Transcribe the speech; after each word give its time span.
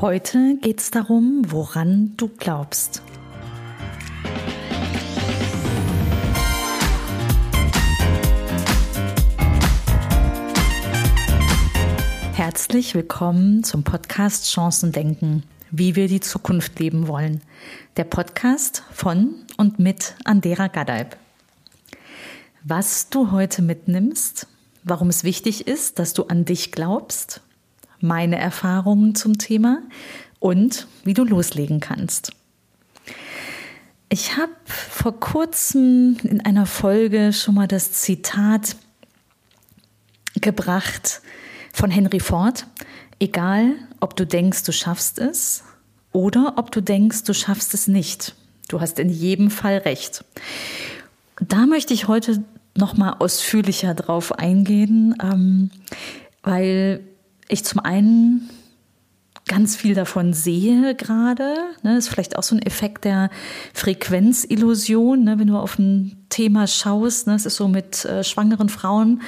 Heute 0.00 0.56
geht 0.62 0.80
es 0.80 0.90
darum, 0.90 1.42
woran 1.48 2.14
du 2.16 2.28
glaubst. 2.28 3.02
Herzlich 12.32 12.94
willkommen 12.94 13.62
zum 13.62 13.84
Podcast 13.84 14.50
Chancen 14.50 14.90
denken, 14.92 15.42
wie 15.70 15.96
wir 15.96 16.08
die 16.08 16.20
Zukunft 16.20 16.78
leben 16.78 17.06
wollen. 17.06 17.42
Der 17.98 18.04
Podcast 18.04 18.82
von 18.92 19.34
und 19.58 19.78
mit 19.78 20.14
Andera 20.24 20.68
Gadalb. 20.68 21.18
Was 22.64 23.10
du 23.10 23.32
heute 23.32 23.60
mitnimmst, 23.60 24.46
warum 24.82 25.10
es 25.10 25.24
wichtig 25.24 25.66
ist, 25.66 25.98
dass 25.98 26.14
du 26.14 26.24
an 26.24 26.46
dich 26.46 26.72
glaubst 26.72 27.42
meine 28.00 28.38
Erfahrungen 28.38 29.14
zum 29.14 29.38
Thema 29.38 29.82
und 30.38 30.86
wie 31.04 31.14
du 31.14 31.24
loslegen 31.24 31.80
kannst. 31.80 32.32
Ich 34.08 34.36
habe 34.36 34.52
vor 34.66 35.20
kurzem 35.20 36.16
in 36.24 36.44
einer 36.44 36.66
Folge 36.66 37.32
schon 37.32 37.54
mal 37.54 37.68
das 37.68 37.92
Zitat 37.92 38.76
gebracht 40.34 41.22
von 41.72 41.90
Henry 41.90 42.18
Ford. 42.18 42.66
Egal, 43.20 43.74
ob 44.00 44.16
du 44.16 44.26
denkst, 44.26 44.64
du 44.64 44.72
schaffst 44.72 45.18
es 45.18 45.62
oder 46.12 46.54
ob 46.56 46.72
du 46.72 46.80
denkst, 46.80 47.24
du 47.24 47.34
schaffst 47.34 47.74
es 47.74 47.86
nicht. 47.86 48.34
Du 48.68 48.80
hast 48.80 48.98
in 48.98 49.10
jedem 49.10 49.50
Fall 49.50 49.78
recht. 49.78 50.24
Da 51.40 51.66
möchte 51.66 51.94
ich 51.94 52.08
heute 52.08 52.42
noch 52.76 52.96
mal 52.96 53.12
ausführlicher 53.18 53.94
drauf 53.94 54.32
eingehen, 54.32 55.14
ähm, 55.22 55.70
weil 56.42 57.00
ich 57.50 57.64
zum 57.64 57.80
einen 57.80 58.48
ganz 59.50 59.74
viel 59.74 59.94
davon 59.94 60.32
sehe 60.32 60.94
gerade. 60.94 61.56
Ne, 61.82 61.96
ist 61.96 62.08
vielleicht 62.08 62.36
auch 62.36 62.44
so 62.44 62.54
ein 62.54 62.62
Effekt 62.62 63.04
der 63.04 63.30
Frequenzillusion, 63.74 65.24
ne, 65.24 65.40
wenn 65.40 65.48
du 65.48 65.56
auf 65.56 65.76
ein 65.76 66.24
Thema 66.28 66.68
schaust. 66.68 67.26
Ne, 67.26 67.34
es 67.34 67.46
ist 67.46 67.56
so 67.56 67.66
mit 67.66 68.04
äh, 68.04 68.22
schwangeren 68.22 68.68
Frauen. 68.68 69.22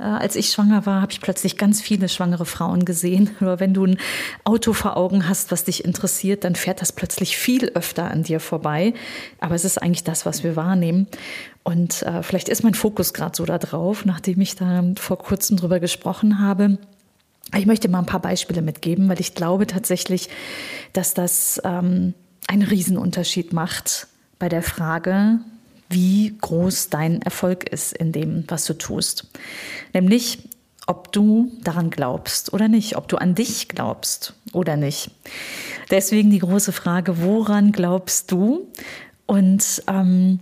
Äh, 0.00 0.02
als 0.02 0.34
ich 0.34 0.50
schwanger 0.50 0.84
war, 0.84 1.00
habe 1.00 1.12
ich 1.12 1.20
plötzlich 1.20 1.56
ganz 1.56 1.80
viele 1.80 2.08
schwangere 2.08 2.44
Frauen 2.44 2.84
gesehen. 2.84 3.30
Oder 3.40 3.60
wenn 3.60 3.72
du 3.72 3.84
ein 3.84 3.98
Auto 4.42 4.72
vor 4.72 4.96
Augen 4.96 5.28
hast, 5.28 5.52
was 5.52 5.62
dich 5.62 5.84
interessiert, 5.84 6.42
dann 6.42 6.56
fährt 6.56 6.80
das 6.80 6.90
plötzlich 6.90 7.36
viel 7.36 7.68
öfter 7.68 8.10
an 8.10 8.24
dir 8.24 8.40
vorbei. 8.40 8.94
Aber 9.38 9.54
es 9.54 9.64
ist 9.64 9.80
eigentlich 9.80 10.02
das, 10.02 10.26
was 10.26 10.42
wir 10.42 10.56
wahrnehmen. 10.56 11.06
Und 11.62 12.02
äh, 12.02 12.24
vielleicht 12.24 12.48
ist 12.48 12.64
mein 12.64 12.74
Fokus 12.74 13.14
gerade 13.14 13.36
so 13.36 13.44
da 13.44 13.58
drauf, 13.58 14.04
nachdem 14.04 14.40
ich 14.40 14.56
da 14.56 14.82
vor 14.98 15.18
kurzem 15.18 15.56
drüber 15.56 15.78
gesprochen 15.78 16.40
habe 16.40 16.78
ich 17.56 17.66
möchte 17.66 17.88
mal 17.88 18.00
ein 18.00 18.06
paar 18.06 18.20
Beispiele 18.20 18.62
mitgeben, 18.62 19.08
weil 19.08 19.20
ich 19.20 19.34
glaube 19.34 19.66
tatsächlich, 19.66 20.28
dass 20.92 21.14
das 21.14 21.60
ähm, 21.64 22.14
einen 22.46 22.62
Riesenunterschied 22.62 23.52
macht 23.52 24.08
bei 24.38 24.48
der 24.48 24.62
Frage, 24.62 25.38
wie 25.88 26.36
groß 26.40 26.90
dein 26.90 27.22
Erfolg 27.22 27.68
ist 27.68 27.92
in 27.92 28.12
dem, 28.12 28.44
was 28.48 28.66
du 28.66 28.74
tust. 28.74 29.26
Nämlich, 29.94 30.48
ob 30.86 31.12
du 31.12 31.52
daran 31.62 31.90
glaubst 31.90 32.52
oder 32.52 32.68
nicht, 32.68 32.96
ob 32.96 33.08
du 33.08 33.16
an 33.16 33.34
dich 33.34 33.68
glaubst 33.68 34.34
oder 34.52 34.76
nicht. 34.76 35.10
Deswegen 35.90 36.30
die 36.30 36.38
große 36.38 36.72
Frage, 36.72 37.22
woran 37.22 37.72
glaubst 37.72 38.32
du? 38.32 38.66
Und 39.26 39.82
ähm, 39.86 40.40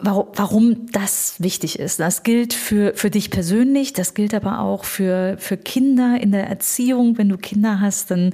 warum, 0.00 0.26
warum 0.34 0.86
das 0.92 1.34
wichtig 1.38 1.78
ist. 1.78 2.00
Das 2.00 2.22
gilt 2.22 2.54
für, 2.54 2.94
für 2.94 3.10
dich 3.10 3.30
persönlich, 3.30 3.92
das 3.92 4.14
gilt 4.14 4.34
aber 4.34 4.60
auch 4.60 4.84
für, 4.84 5.36
für 5.38 5.56
Kinder 5.56 6.18
in 6.20 6.32
der 6.32 6.46
Erziehung. 6.46 7.18
Wenn 7.18 7.28
du 7.28 7.36
Kinder 7.36 7.80
hast, 7.80 8.10
dann 8.10 8.32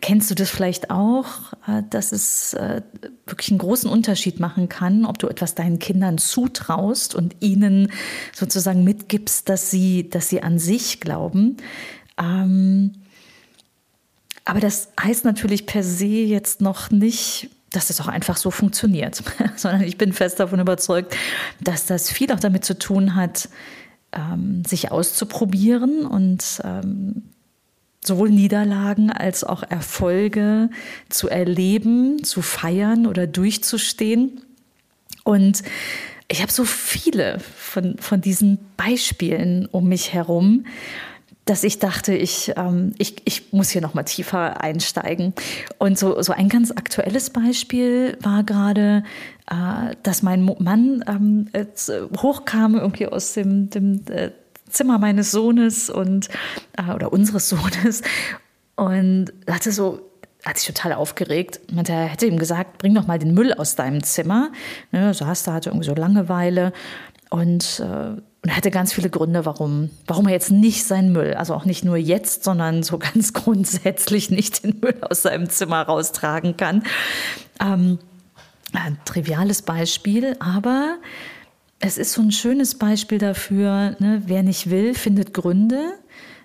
kennst 0.00 0.30
du 0.30 0.34
das 0.34 0.50
vielleicht 0.50 0.90
auch, 0.90 1.52
äh, 1.66 1.82
dass 1.90 2.12
es 2.12 2.54
äh, 2.54 2.82
wirklich 3.26 3.50
einen 3.50 3.58
großen 3.58 3.88
Unterschied 3.88 4.40
machen 4.40 4.68
kann, 4.68 5.04
ob 5.04 5.18
du 5.18 5.28
etwas 5.28 5.54
deinen 5.54 5.78
Kindern 5.78 6.18
zutraust 6.18 7.14
und 7.14 7.36
ihnen 7.40 7.90
sozusagen 8.32 8.84
mitgibst, 8.84 9.48
dass 9.48 9.70
sie, 9.70 10.08
dass 10.10 10.28
sie 10.28 10.42
an 10.42 10.58
sich 10.58 11.00
glauben. 11.00 11.56
Ähm, 12.18 12.92
aber 14.44 14.60
das 14.60 14.88
heißt 15.00 15.24
natürlich 15.24 15.66
per 15.66 15.82
se 15.82 16.06
jetzt 16.06 16.60
noch 16.60 16.90
nicht, 16.90 17.48
dass 17.76 17.88
das 17.88 18.00
auch 18.00 18.08
einfach 18.08 18.36
so 18.36 18.50
funktioniert, 18.50 19.22
sondern 19.56 19.82
ich 19.82 19.98
bin 19.98 20.12
fest 20.12 20.40
davon 20.40 20.60
überzeugt, 20.60 21.16
dass 21.60 21.86
das 21.86 22.10
viel 22.10 22.32
auch 22.32 22.40
damit 22.40 22.64
zu 22.64 22.78
tun 22.78 23.14
hat, 23.14 23.48
ähm, 24.12 24.64
sich 24.64 24.90
auszuprobieren 24.90 26.06
und 26.06 26.60
ähm, 26.64 27.22
sowohl 28.04 28.30
Niederlagen 28.30 29.10
als 29.10 29.44
auch 29.44 29.62
Erfolge 29.62 30.70
zu 31.08 31.28
erleben, 31.28 32.22
zu 32.22 32.42
feiern 32.42 33.06
oder 33.06 33.26
durchzustehen. 33.26 34.42
Und 35.24 35.62
ich 36.28 36.42
habe 36.42 36.52
so 36.52 36.64
viele 36.64 37.38
von, 37.40 37.96
von 37.98 38.20
diesen 38.20 38.58
Beispielen 38.76 39.66
um 39.66 39.88
mich 39.88 40.12
herum 40.12 40.66
dass 41.44 41.62
ich 41.62 41.78
dachte, 41.78 42.14
ich, 42.14 42.52
ähm, 42.56 42.94
ich, 42.98 43.16
ich 43.24 43.52
muss 43.52 43.70
hier 43.70 43.82
noch 43.82 43.94
mal 43.94 44.04
tiefer 44.04 44.62
einsteigen. 44.62 45.34
Und 45.78 45.98
so, 45.98 46.20
so 46.22 46.32
ein 46.32 46.48
ganz 46.48 46.70
aktuelles 46.70 47.30
Beispiel 47.30 48.16
war 48.20 48.44
gerade, 48.44 49.04
äh, 49.50 49.94
dass 50.02 50.22
mein 50.22 50.44
Mann 50.58 51.04
ähm, 51.06 51.48
hochkam 52.16 52.76
irgendwie 52.76 53.06
aus 53.06 53.34
dem, 53.34 53.68
dem 53.70 54.00
äh, 54.08 54.30
Zimmer 54.70 54.98
meines 54.98 55.30
Sohnes 55.30 55.90
und 55.90 56.28
äh, 56.76 56.92
oder 56.92 57.12
unseres 57.12 57.48
Sohnes 57.50 58.02
und 58.76 59.32
hatte 59.48 59.70
so 59.70 60.10
hat 60.44 60.58
sich 60.58 60.66
total 60.66 60.92
aufgeregt. 60.92 61.60
Und 61.74 61.88
er 61.88 62.04
hätte 62.04 62.26
ihm 62.26 62.38
gesagt, 62.38 62.76
bring 62.76 62.94
doch 62.94 63.06
mal 63.06 63.18
den 63.18 63.32
Müll 63.32 63.54
aus 63.54 63.76
deinem 63.76 64.02
Zimmer. 64.02 64.52
Ne, 64.92 65.14
saß 65.14 65.44
da, 65.44 65.54
hatte 65.54 65.70
irgendwie 65.70 65.86
so 65.86 65.94
Langeweile 65.94 66.74
und 67.30 67.80
äh, 67.80 68.20
und 68.44 68.50
er 68.50 68.58
hatte 68.58 68.70
ganz 68.70 68.92
viele 68.92 69.08
Gründe, 69.08 69.46
warum, 69.46 69.88
warum 70.06 70.26
er 70.26 70.34
jetzt 70.34 70.50
nicht 70.50 70.84
seinen 70.84 71.12
Müll, 71.12 71.32
also 71.32 71.54
auch 71.54 71.64
nicht 71.64 71.82
nur 71.82 71.96
jetzt, 71.96 72.44
sondern 72.44 72.82
so 72.82 72.98
ganz 72.98 73.32
grundsätzlich 73.32 74.30
nicht 74.30 74.64
den 74.64 74.80
Müll 74.80 74.98
aus 75.00 75.22
seinem 75.22 75.48
Zimmer 75.48 75.80
raustragen 75.80 76.54
kann. 76.58 76.82
Ähm, 77.58 77.98
ein 78.74 78.98
triviales 79.06 79.62
Beispiel, 79.62 80.36
aber 80.40 80.98
es 81.80 81.96
ist 81.96 82.12
so 82.12 82.20
ein 82.20 82.32
schönes 82.32 82.74
Beispiel 82.74 83.16
dafür, 83.16 83.96
ne, 83.98 84.22
wer 84.26 84.42
nicht 84.42 84.68
will, 84.68 84.92
findet 84.92 85.32
Gründe, 85.32 85.94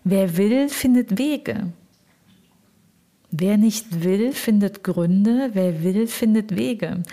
wer 0.05 0.37
will, 0.37 0.69
findet 0.69 1.17
Wege. 1.17 1.73
Wer 3.29 3.57
nicht 3.57 4.05
will, 4.05 4.31
findet 4.31 4.85
Gründe, 4.85 5.49
wer 5.51 5.83
will, 5.83 6.07
findet 6.07 6.55
Wege. 6.55 7.03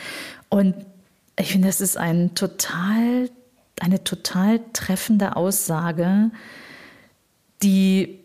Und 0.49 0.77
ich 1.37 1.51
finde, 1.51 1.67
das 1.67 1.81
ist 1.81 1.97
ein 1.97 2.37
total 2.37 3.31
eine 3.81 4.05
total 4.05 4.61
treffende 4.73 5.37
Aussage, 5.37 6.31
die 7.63 8.21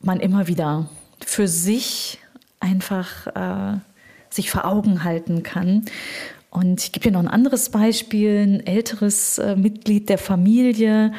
man 0.00 0.20
immer 0.20 0.48
wieder 0.48 0.88
für 1.24 1.48
sich 1.48 2.18
einfach 2.60 3.26
äh, 3.28 3.78
sich 4.30 4.50
vor 4.50 4.64
Augen 4.64 5.04
halten 5.04 5.42
kann. 5.42 5.84
Und 6.50 6.82
ich 6.82 6.92
gebe 6.92 7.04
hier 7.04 7.12
noch 7.12 7.20
ein 7.20 7.28
anderes 7.28 7.70
Beispiel. 7.70 8.42
Ein 8.42 8.66
älteres 8.66 9.38
äh, 9.38 9.56
Mitglied 9.56 10.08
der 10.08 10.18
Familie 10.18 11.12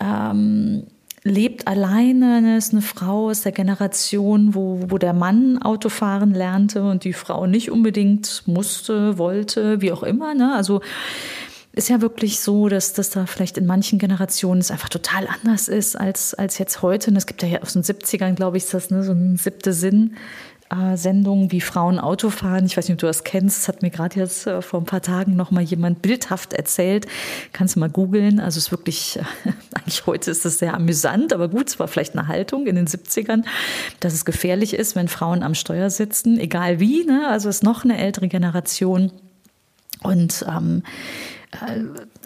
ähm, 0.00 0.84
lebt 1.24 1.66
alleine, 1.66 2.40
ne, 2.40 2.56
ist 2.56 2.72
eine 2.72 2.82
Frau 2.82 3.28
aus 3.28 3.42
der 3.42 3.52
Generation, 3.52 4.54
wo, 4.54 4.80
wo 4.88 4.98
der 4.98 5.12
Mann 5.12 5.60
Autofahren 5.60 6.32
lernte 6.32 6.82
und 6.82 7.04
die 7.04 7.12
Frau 7.12 7.46
nicht 7.46 7.70
unbedingt 7.70 8.42
musste, 8.46 9.18
wollte, 9.18 9.80
wie 9.80 9.92
auch 9.92 10.02
immer. 10.02 10.34
Ne? 10.34 10.54
Also 10.54 10.80
ist 11.72 11.88
ja 11.88 12.00
wirklich 12.00 12.40
so, 12.40 12.68
dass 12.68 12.92
das 12.92 13.10
da 13.10 13.26
vielleicht 13.26 13.58
in 13.58 13.66
manchen 13.66 13.98
Generationen 13.98 14.60
es 14.60 14.70
einfach 14.70 14.88
total 14.88 15.28
anders 15.28 15.68
ist 15.68 15.96
als, 15.96 16.34
als 16.34 16.58
jetzt 16.58 16.82
heute. 16.82 17.10
Und 17.10 17.16
es 17.16 17.26
gibt 17.26 17.42
ja 17.42 17.48
hier 17.48 17.62
aus 17.62 17.74
den 17.74 17.82
70ern, 17.82 18.34
glaube 18.34 18.56
ich, 18.56 18.64
ist 18.64 18.74
das 18.74 18.90
ne, 18.90 19.02
so 19.02 19.12
ein 19.12 19.36
siebte 19.36 19.72
Sinn. 19.72 20.16
Äh, 20.70 20.98
Sendung 20.98 21.50
wie 21.50 21.62
Frauen 21.62 21.98
Auto 21.98 22.28
fahren. 22.28 22.66
Ich 22.66 22.76
weiß 22.76 22.88
nicht, 22.88 22.96
ob 22.96 23.00
du 23.00 23.06
das 23.06 23.24
kennst. 23.24 23.58
Das 23.58 23.68
hat 23.68 23.80
mir 23.80 23.88
gerade 23.90 24.20
jetzt 24.20 24.46
äh, 24.46 24.60
vor 24.60 24.80
ein 24.80 24.84
paar 24.84 25.00
Tagen 25.00 25.34
noch 25.34 25.50
mal 25.50 25.62
jemand 25.62 26.02
bildhaft 26.02 26.52
erzählt. 26.52 27.06
Kannst 27.54 27.76
du 27.76 27.80
mal 27.80 27.88
googeln. 27.88 28.38
Also 28.38 28.58
es 28.58 28.66
ist 28.66 28.70
wirklich, 28.70 29.18
eigentlich 29.74 30.06
heute 30.06 30.30
ist 30.30 30.44
das 30.44 30.58
sehr 30.58 30.74
amüsant, 30.74 31.32
aber 31.32 31.48
gut, 31.48 31.68
es 31.68 31.78
war 31.78 31.88
vielleicht 31.88 32.18
eine 32.18 32.28
Haltung 32.28 32.66
in 32.66 32.76
den 32.76 32.86
70ern, 32.86 33.44
dass 34.00 34.12
es 34.12 34.26
gefährlich 34.26 34.74
ist, 34.74 34.94
wenn 34.94 35.08
Frauen 35.08 35.42
am 35.42 35.54
Steuer 35.54 35.88
sitzen, 35.88 36.38
egal 36.38 36.80
wie. 36.80 37.04
Ne? 37.04 37.28
Also 37.28 37.48
es 37.48 37.56
ist 37.56 37.62
noch 37.62 37.84
eine 37.84 37.96
ältere 37.96 38.28
Generation. 38.28 39.10
Und 40.02 40.44
ähm, 40.46 40.82
äh, 40.84 41.37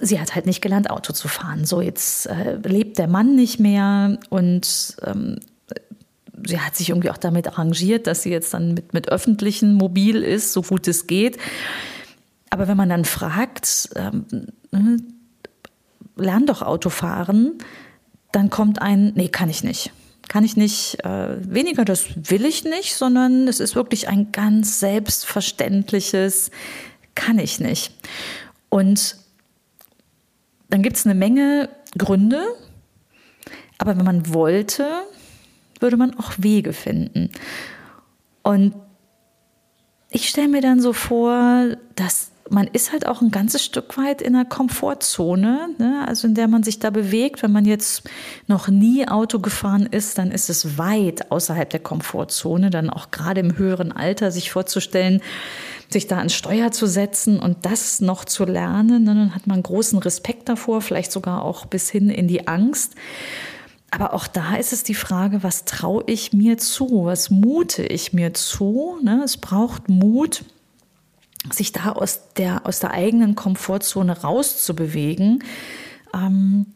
sie 0.01 0.21
hat 0.21 0.35
halt 0.35 0.47
nicht 0.47 0.61
gelernt, 0.61 0.91
Auto 0.91 1.13
zu 1.13 1.29
fahren. 1.29 1.65
So, 1.65 1.81
jetzt 1.81 2.27
äh, 2.27 2.57
lebt 2.57 2.99
der 2.99 3.09
Mann 3.09 3.37
nicht 3.37 3.61
mehr 3.61 4.19
und 4.31 4.97
ähm, 5.05 5.39
sie 6.47 6.61
hat 6.61 6.77
sich 6.77 6.91
irgendwie 6.91 7.11
auch 7.11 7.19
damit 7.19 7.47
arrangiert, 7.47 8.07
dass 8.07 8.23
sie 8.23 8.31
jetzt 8.31 8.53
dann 8.55 8.75
mit, 8.75 8.93
mit 8.95 9.09
öffentlichen 9.09 9.75
Mobil 9.75 10.23
ist, 10.23 10.53
so 10.53 10.63
gut 10.63 10.89
es 10.89 11.07
geht. 11.07 11.39
Aber 12.51 12.69
wenn 12.69 12.77
man 12.77 12.89
dann 12.89 13.05
fragt, 13.05 13.91
ähm, 13.97 14.27
ne, 14.73 14.97
lern 16.17 16.47
doch 16.47 16.63
Auto 16.63 16.91
fahren, 16.91 17.59
dann 18.33 18.51
kommt 18.51 18.83
ein, 18.83 19.13
nee, 19.15 19.29
kann 19.29 19.49
ich 19.49 19.63
nicht. 19.63 19.93
kann 20.29 20.45
ich 20.45 20.57
nicht, 20.57 21.05
äh, 21.05 21.37
weniger 21.53 21.85
das 21.85 22.07
will 22.17 22.45
ich 22.45 22.65
nicht, 22.65 22.95
sondern 22.95 23.49
es 23.49 23.61
ist 23.61 23.75
wirklich 23.75 24.09
ein 24.09 24.33
ganz 24.33 24.81
selbstverständliches, 24.81 26.51
kann 27.15 27.39
ich 27.39 27.61
nicht. 27.61 27.93
Und 28.73 29.17
dann 30.71 30.83
gibt 30.83 30.97
es 30.97 31.05
eine 31.05 31.15
Menge 31.15 31.69
Gründe, 31.99 32.43
aber 33.77 33.99
wenn 33.99 34.07
man 34.07 34.33
wollte, 34.33 35.03
würde 35.79 35.99
man 35.99 36.19
auch 36.19 36.33
Wege 36.39 36.73
finden. 36.73 37.31
Und 38.43 38.75
ich 40.09 40.27
stelle 40.27 40.49
mir 40.49 40.63
dann 40.63 40.81
so 40.81 40.95
vor, 40.95 41.77
dass 41.97 42.32
man 42.51 42.67
ist 42.67 42.93
halt 42.93 43.07
auch 43.07 43.21
ein 43.21 43.31
ganzes 43.31 43.65
Stück 43.65 43.97
weit 43.97 44.21
in 44.21 44.35
einer 44.35 44.45
Komfortzone, 44.45 45.71
ne? 45.79 46.05
also 46.07 46.27
in 46.27 46.35
der 46.35 46.49
man 46.49 46.63
sich 46.63 46.79
da 46.79 46.91
bewegt. 46.91 47.43
Wenn 47.43 47.53
man 47.53 47.65
jetzt 47.65 48.09
noch 48.47 48.69
nie 48.69 49.07
Auto 49.09 49.39
gefahren 49.39 49.87
ist, 49.87 50.19
dann 50.19 50.31
ist 50.31 50.51
es 50.51 50.79
weit 50.79 51.31
außerhalb 51.31 51.71
der 51.71 51.81
Komfortzone, 51.81 52.71
dann 52.71 52.91
auch 52.91 53.11
gerade 53.11 53.41
im 53.41 53.57
höheren 53.57 53.93
Alter 53.93 54.31
sich 54.31 54.51
vorzustellen, 54.51 55.23
sich 55.89 56.07
da 56.07 56.19
ans 56.19 56.35
Steuer 56.35 56.73
zu 56.73 56.87
setzen 56.87 57.39
und 57.39 57.65
das 57.65 58.01
noch 58.01 58.25
zu 58.25 58.45
lernen. 58.45 59.05
Ne? 59.05 59.15
Dann 59.15 59.35
hat 59.35 59.47
man 59.47 59.63
großen 59.63 59.99
Respekt 59.99 60.49
davor, 60.49 60.81
vielleicht 60.81 61.13
sogar 61.13 61.43
auch 61.43 61.67
bis 61.67 61.91
hin 61.91 62.11
in 62.11 62.29
die 62.29 62.49
Angst. 62.49 62.95
Aber 63.91 64.15
auch 64.15 64.27
da 64.27 64.57
ist 64.57 64.73
es 64.73 64.85
die 64.85 64.95
Frage, 64.95 65.43
was 65.43 65.67
traue 65.67 66.03
ich 66.07 66.33
mir 66.33 66.57
zu? 66.57 67.05
Was 67.05 67.31
mute 67.31 67.83
ich 67.85 68.15
mir 68.15 68.33
zu? 68.33 68.99
Ne? 69.03 69.21
Es 69.23 69.37
braucht 69.37 69.91
Mut, 69.91 70.45
sich 71.51 71.73
da 71.73 71.93
aus 71.93 72.21
der, 72.37 72.67
aus 72.67 72.81
der 72.81 72.93
eigenen 72.93 73.35
Komfortzone 73.35 74.21
rauszubewegen, 74.21 75.43
ähm, 76.15 76.67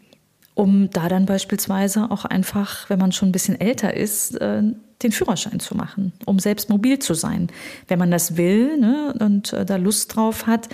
um 0.55 0.91
da 0.91 1.09
dann 1.09 1.27
beispielsweise 1.27 2.11
auch 2.11 2.25
einfach, 2.25 2.89
wenn 2.89 2.99
man 2.99 3.13
schon 3.13 3.29
ein 3.29 3.33
bisschen 3.33 3.61
älter 3.61 3.95
ist, 3.95 4.41
äh, 4.41 4.63
den 5.03 5.13
Führerschein 5.13 5.61
zu 5.61 5.77
machen, 5.77 6.13
um 6.25 6.39
selbst 6.39 6.71
mobil 6.71 6.99
zu 6.99 7.15
sein. 7.15 7.49
Wenn 7.87 7.99
man 7.99 8.11
das 8.11 8.37
will 8.37 8.79
ne, 8.79 9.15
und 9.19 9.53
äh, 9.53 9.67
da 9.67 9.77
Lust 9.77 10.17
drauf 10.17 10.47
hat, 10.47 10.69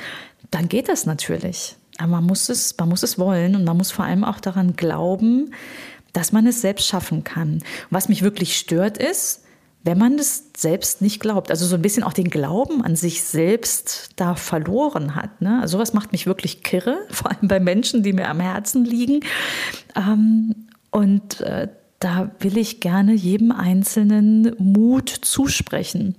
dann 0.51 0.69
geht 0.69 0.89
das 0.89 1.07
natürlich. 1.07 1.77
Aber 1.99 2.13
man 2.13 2.25
muss, 2.25 2.49
es, 2.49 2.77
man 2.79 2.89
muss 2.89 3.03
es 3.03 3.19
wollen 3.19 3.57
und 3.57 3.65
man 3.65 3.77
muss 3.77 3.91
vor 3.91 4.05
allem 4.05 4.25
auch 4.25 4.41
daran 4.41 4.77
glauben, 4.77 5.53
dass 6.13 6.33
man 6.33 6.47
es 6.47 6.61
selbst 6.61 6.87
schaffen 6.87 7.25
kann. 7.25 7.63
Was 7.91 8.09
mich 8.09 8.23
wirklich 8.23 8.57
stört 8.57 8.99
ist, 8.99 9.43
wenn 9.85 9.99
man 9.99 10.19
es 10.19 10.51
selbst 10.57 11.03
nicht 11.03 11.21
glaubt, 11.21 11.51
also 11.51 11.67
so 11.67 11.75
ein 11.75 11.83
bisschen 11.83 12.05
auch 12.05 12.13
den 12.13 12.31
Glauben 12.31 12.83
an 12.85 12.95
sich 12.95 13.23
selbst 13.23 14.11
da 14.17 14.37
verloren 14.37 15.17
hat. 15.17 15.41
Ne? 15.41 15.61
Also 15.61 15.79
sowas 15.79 15.93
macht 15.93 16.13
mich 16.13 16.27
wirklich 16.27 16.63
kirre, 16.63 16.99
vor 17.11 17.31
allem 17.31 17.49
bei 17.49 17.61
Menschen, 17.61 18.03
die 18.03 18.13
mir 18.13 18.29
am 18.29 18.41
Herzen 18.41 18.85
liegen. 18.85 19.21
Ähm, 19.97 20.55
und 20.91 21.41
äh, 21.41 21.69
da 21.99 22.31
will 22.41 22.59
ich 22.59 22.81
gerne 22.81 23.13
jedem 23.13 23.53
Einzelnen 23.53 24.55
Mut 24.59 25.09
zusprechen. 25.09 26.17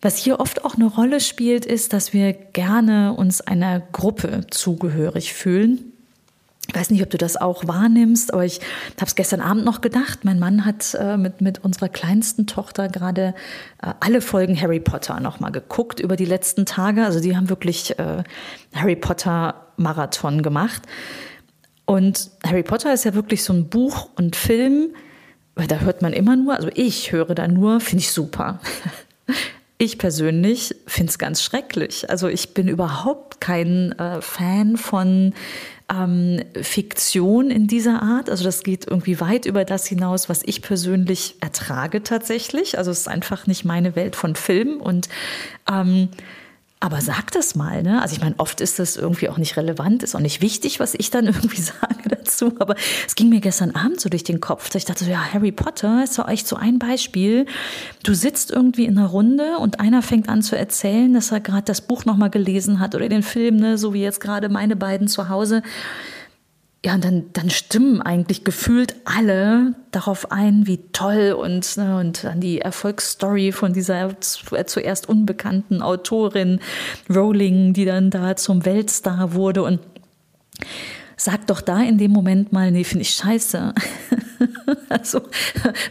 Was 0.00 0.16
hier 0.16 0.40
oft 0.40 0.64
auch 0.64 0.74
eine 0.74 0.86
Rolle 0.86 1.20
spielt, 1.20 1.64
ist, 1.64 1.92
dass 1.92 2.12
wir 2.12 2.32
gerne 2.32 3.12
uns 3.12 3.40
einer 3.40 3.80
Gruppe 3.80 4.46
zugehörig 4.50 5.32
fühlen 5.32 5.91
ich 6.68 6.76
weiß 6.76 6.90
nicht, 6.90 7.02
ob 7.02 7.10
du 7.10 7.18
das 7.18 7.36
auch 7.36 7.66
wahrnimmst, 7.66 8.32
aber 8.32 8.44
ich 8.44 8.60
habe 8.96 9.06
es 9.06 9.14
gestern 9.16 9.40
Abend 9.40 9.64
noch 9.64 9.80
gedacht. 9.80 10.24
Mein 10.24 10.38
Mann 10.38 10.64
hat 10.64 10.94
äh, 10.94 11.16
mit, 11.16 11.40
mit 11.40 11.64
unserer 11.64 11.88
kleinsten 11.88 12.46
Tochter 12.46 12.88
gerade 12.88 13.34
äh, 13.82 13.92
alle 14.00 14.20
Folgen 14.20 14.58
Harry 14.60 14.78
Potter 14.78 15.18
noch 15.20 15.40
mal 15.40 15.50
geguckt 15.50 15.98
über 15.98 16.14
die 16.16 16.24
letzten 16.24 16.64
Tage. 16.64 17.04
Also 17.04 17.20
die 17.20 17.36
haben 17.36 17.48
wirklich 17.48 17.98
äh, 17.98 18.22
Harry 18.74 18.96
Potter 18.96 19.66
Marathon 19.76 20.42
gemacht. 20.42 20.82
Und 21.84 22.30
Harry 22.46 22.62
Potter 22.62 22.94
ist 22.94 23.04
ja 23.04 23.14
wirklich 23.14 23.42
so 23.42 23.52
ein 23.52 23.68
Buch 23.68 24.08
und 24.16 24.36
Film, 24.36 24.94
weil 25.56 25.66
da 25.66 25.80
hört 25.80 26.00
man 26.00 26.12
immer 26.12 26.36
nur, 26.36 26.54
also 26.54 26.68
ich 26.74 27.10
höre 27.10 27.34
da 27.34 27.48
nur, 27.48 27.80
finde 27.80 28.02
ich 28.02 28.12
super. 28.12 28.60
Ich 29.78 29.98
persönlich 29.98 30.76
finde 30.86 31.10
es 31.10 31.18
ganz 31.18 31.42
schrecklich. 31.42 32.08
Also 32.08 32.28
ich 32.28 32.54
bin 32.54 32.68
überhaupt 32.68 33.40
kein 33.40 33.90
äh, 33.98 34.20
Fan 34.20 34.76
von 34.76 35.34
ähm, 35.92 36.42
Fiktion 36.60 37.50
in 37.50 37.66
dieser 37.66 38.02
Art. 38.02 38.30
Also 38.30 38.44
das 38.44 38.62
geht 38.62 38.86
irgendwie 38.88 39.20
weit 39.20 39.46
über 39.46 39.64
das 39.64 39.86
hinaus, 39.86 40.28
was 40.28 40.42
ich 40.44 40.62
persönlich 40.62 41.36
ertrage 41.40 42.02
tatsächlich. 42.02 42.78
Also 42.78 42.90
es 42.90 43.00
ist 43.00 43.08
einfach 43.08 43.46
nicht 43.46 43.64
meine 43.64 43.94
Welt 43.94 44.16
von 44.16 44.34
Film 44.34 44.80
und 44.80 45.08
ähm, 45.70 46.08
aber 46.82 47.00
sag 47.00 47.30
das 47.30 47.54
mal, 47.54 47.84
ne? 47.84 48.02
Also 48.02 48.16
ich 48.16 48.20
meine, 48.20 48.34
oft 48.38 48.60
ist 48.60 48.80
das 48.80 48.96
irgendwie 48.96 49.28
auch 49.28 49.38
nicht 49.38 49.56
relevant, 49.56 50.02
ist 50.02 50.16
auch 50.16 50.20
nicht 50.20 50.40
wichtig, 50.42 50.80
was 50.80 50.94
ich 50.94 51.10
dann 51.10 51.26
irgendwie 51.26 51.60
sage 51.60 52.08
dazu. 52.08 52.54
Aber 52.58 52.74
es 53.06 53.14
ging 53.14 53.28
mir 53.28 53.40
gestern 53.40 53.70
Abend 53.76 54.00
so 54.00 54.08
durch 54.08 54.24
den 54.24 54.40
Kopf. 54.40 54.74
Ich 54.74 54.84
dachte 54.84 55.04
so, 55.04 55.10
ja, 55.10 55.32
Harry 55.32 55.52
Potter 55.52 56.02
ist 56.02 56.18
doch 56.18 56.26
echt 56.26 56.48
so 56.48 56.56
ein 56.56 56.80
Beispiel. 56.80 57.46
Du 58.02 58.14
sitzt 58.14 58.50
irgendwie 58.50 58.86
in 58.86 58.98
einer 58.98 59.06
Runde 59.06 59.58
und 59.58 59.78
einer 59.78 60.02
fängt 60.02 60.28
an 60.28 60.42
zu 60.42 60.58
erzählen, 60.58 61.14
dass 61.14 61.30
er 61.30 61.38
gerade 61.38 61.62
das 61.62 61.82
Buch 61.82 62.04
nochmal 62.04 62.30
gelesen 62.30 62.80
hat 62.80 62.96
oder 62.96 63.08
den 63.08 63.22
Film, 63.22 63.58
ne? 63.58 63.78
So 63.78 63.94
wie 63.94 64.02
jetzt 64.02 64.20
gerade 64.20 64.48
meine 64.48 64.74
beiden 64.74 65.06
zu 65.06 65.28
Hause. 65.28 65.62
Ja, 66.84 66.94
und 66.94 67.04
dann, 67.04 67.26
dann 67.32 67.48
stimmen 67.48 68.02
eigentlich 68.02 68.42
gefühlt 68.42 68.96
alle 69.04 69.74
darauf 69.92 70.32
ein, 70.32 70.66
wie 70.66 70.78
toll 70.92 71.32
und, 71.38 71.76
ne, 71.76 71.96
und 71.96 72.24
an 72.24 72.40
die 72.40 72.60
Erfolgsstory 72.60 73.52
von 73.52 73.72
dieser 73.72 74.20
zuerst 74.20 75.08
unbekannten 75.08 75.80
Autorin 75.80 76.58
Rowling, 77.08 77.72
die 77.72 77.84
dann 77.84 78.10
da 78.10 78.34
zum 78.34 78.64
Weltstar 78.64 79.34
wurde. 79.34 79.62
Und 79.62 79.78
sag 81.16 81.46
doch 81.46 81.60
da 81.60 81.80
in 81.80 81.98
dem 81.98 82.10
Moment 82.10 82.52
mal, 82.52 82.70
nee, 82.70 82.84
finde 82.84 83.02
ich 83.02 83.10
scheiße. 83.10 83.74
also 84.88 85.20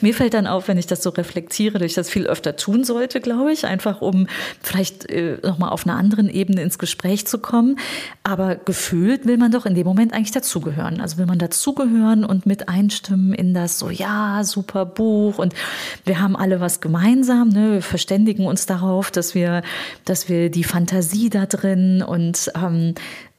mir 0.02 0.14
fällt 0.14 0.34
dann 0.34 0.48
auf, 0.48 0.68
wenn 0.68 0.78
ich 0.78 0.88
das 0.88 1.04
so 1.04 1.10
reflektiere, 1.10 1.80
dass 1.80 1.86
ich 1.86 1.94
das 1.94 2.10
viel 2.10 2.28
öfter 2.28 2.56
tun 2.56 2.84
sollte, 2.84 3.22
glaube 3.22 3.52
ich, 3.52 3.66
einfach 3.66 4.02
um 4.02 4.28
vielleicht 4.62 5.10
äh, 5.10 5.38
nochmal 5.44 5.70
auf 5.70 5.86
einer 5.86 5.98
anderen 5.98 6.30
Ebene 6.30 6.62
ins 6.62 6.78
Gespräch 6.78 7.28
zu 7.28 7.40
kommen. 7.40 7.78
Aber 8.24 8.56
gefühlt 8.56 9.26
will 9.26 9.38
man 9.38 9.52
doch 9.52 9.66
in 9.66 9.76
dem 9.76 9.86
Moment 9.86 10.14
eigentlich 10.14 10.32
dazugehören. 10.32 11.02
Also 11.02 11.18
will 11.18 11.26
man 11.26 11.40
dazugehören 11.40 12.26
und 12.26 12.46
mit 12.46 12.70
einstimmen 12.70 13.34
in 13.34 13.54
das 13.54 13.80
so, 13.80 13.90
ja, 13.90 14.44
super 14.44 14.86
Buch 14.86 15.38
und 15.38 15.54
wir 16.06 16.20
haben 16.20 16.36
alle 16.36 16.60
was 16.60 16.82
gemeinsam, 16.82 17.50
ne? 17.50 17.74
wir 17.74 17.82
verständigen 17.82 18.46
uns 18.46 18.66
darauf, 18.66 19.12
dass 19.12 19.36
wir, 19.36 19.64
dass 20.06 20.30
wir 20.30 20.50
die 20.50 20.64
Fantasie 20.64 21.30
da 21.30 21.46
drin 21.46 22.02
und 22.02 22.52
ähm, 22.56 22.96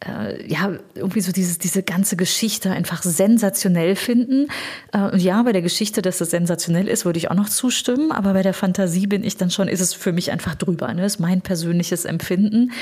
äh, 0.06 0.46
ja, 0.50 0.72
irgendwie 0.94 1.20
so 1.20 1.32
dieses, 1.32 1.58
diese 1.58 1.82
ganze 1.82 2.16
Geschichte 2.16 2.70
einfach 2.70 3.02
sensationell 3.02 3.96
finden. 3.96 4.48
Äh, 4.92 5.10
und 5.10 5.20
ja, 5.20 5.42
bei 5.42 5.52
der 5.52 5.62
Geschichte, 5.62 6.02
dass 6.02 6.20
es 6.20 6.30
sensationell 6.30 6.88
ist, 6.88 7.04
würde 7.04 7.18
ich 7.18 7.30
auch 7.30 7.34
noch 7.34 7.48
zustimmen. 7.48 8.12
Aber 8.12 8.32
bei 8.32 8.42
der 8.42 8.54
Fantasie 8.54 9.06
bin 9.06 9.24
ich 9.24 9.36
dann 9.36 9.50
schon, 9.50 9.68
ist 9.68 9.80
es 9.80 9.94
für 9.94 10.12
mich 10.12 10.30
einfach 10.30 10.54
drüber. 10.54 10.92
Ne? 10.94 11.04
Ist 11.04 11.20
mein 11.20 11.40
persönliches 11.40 12.04
Empfinden. 12.04 12.72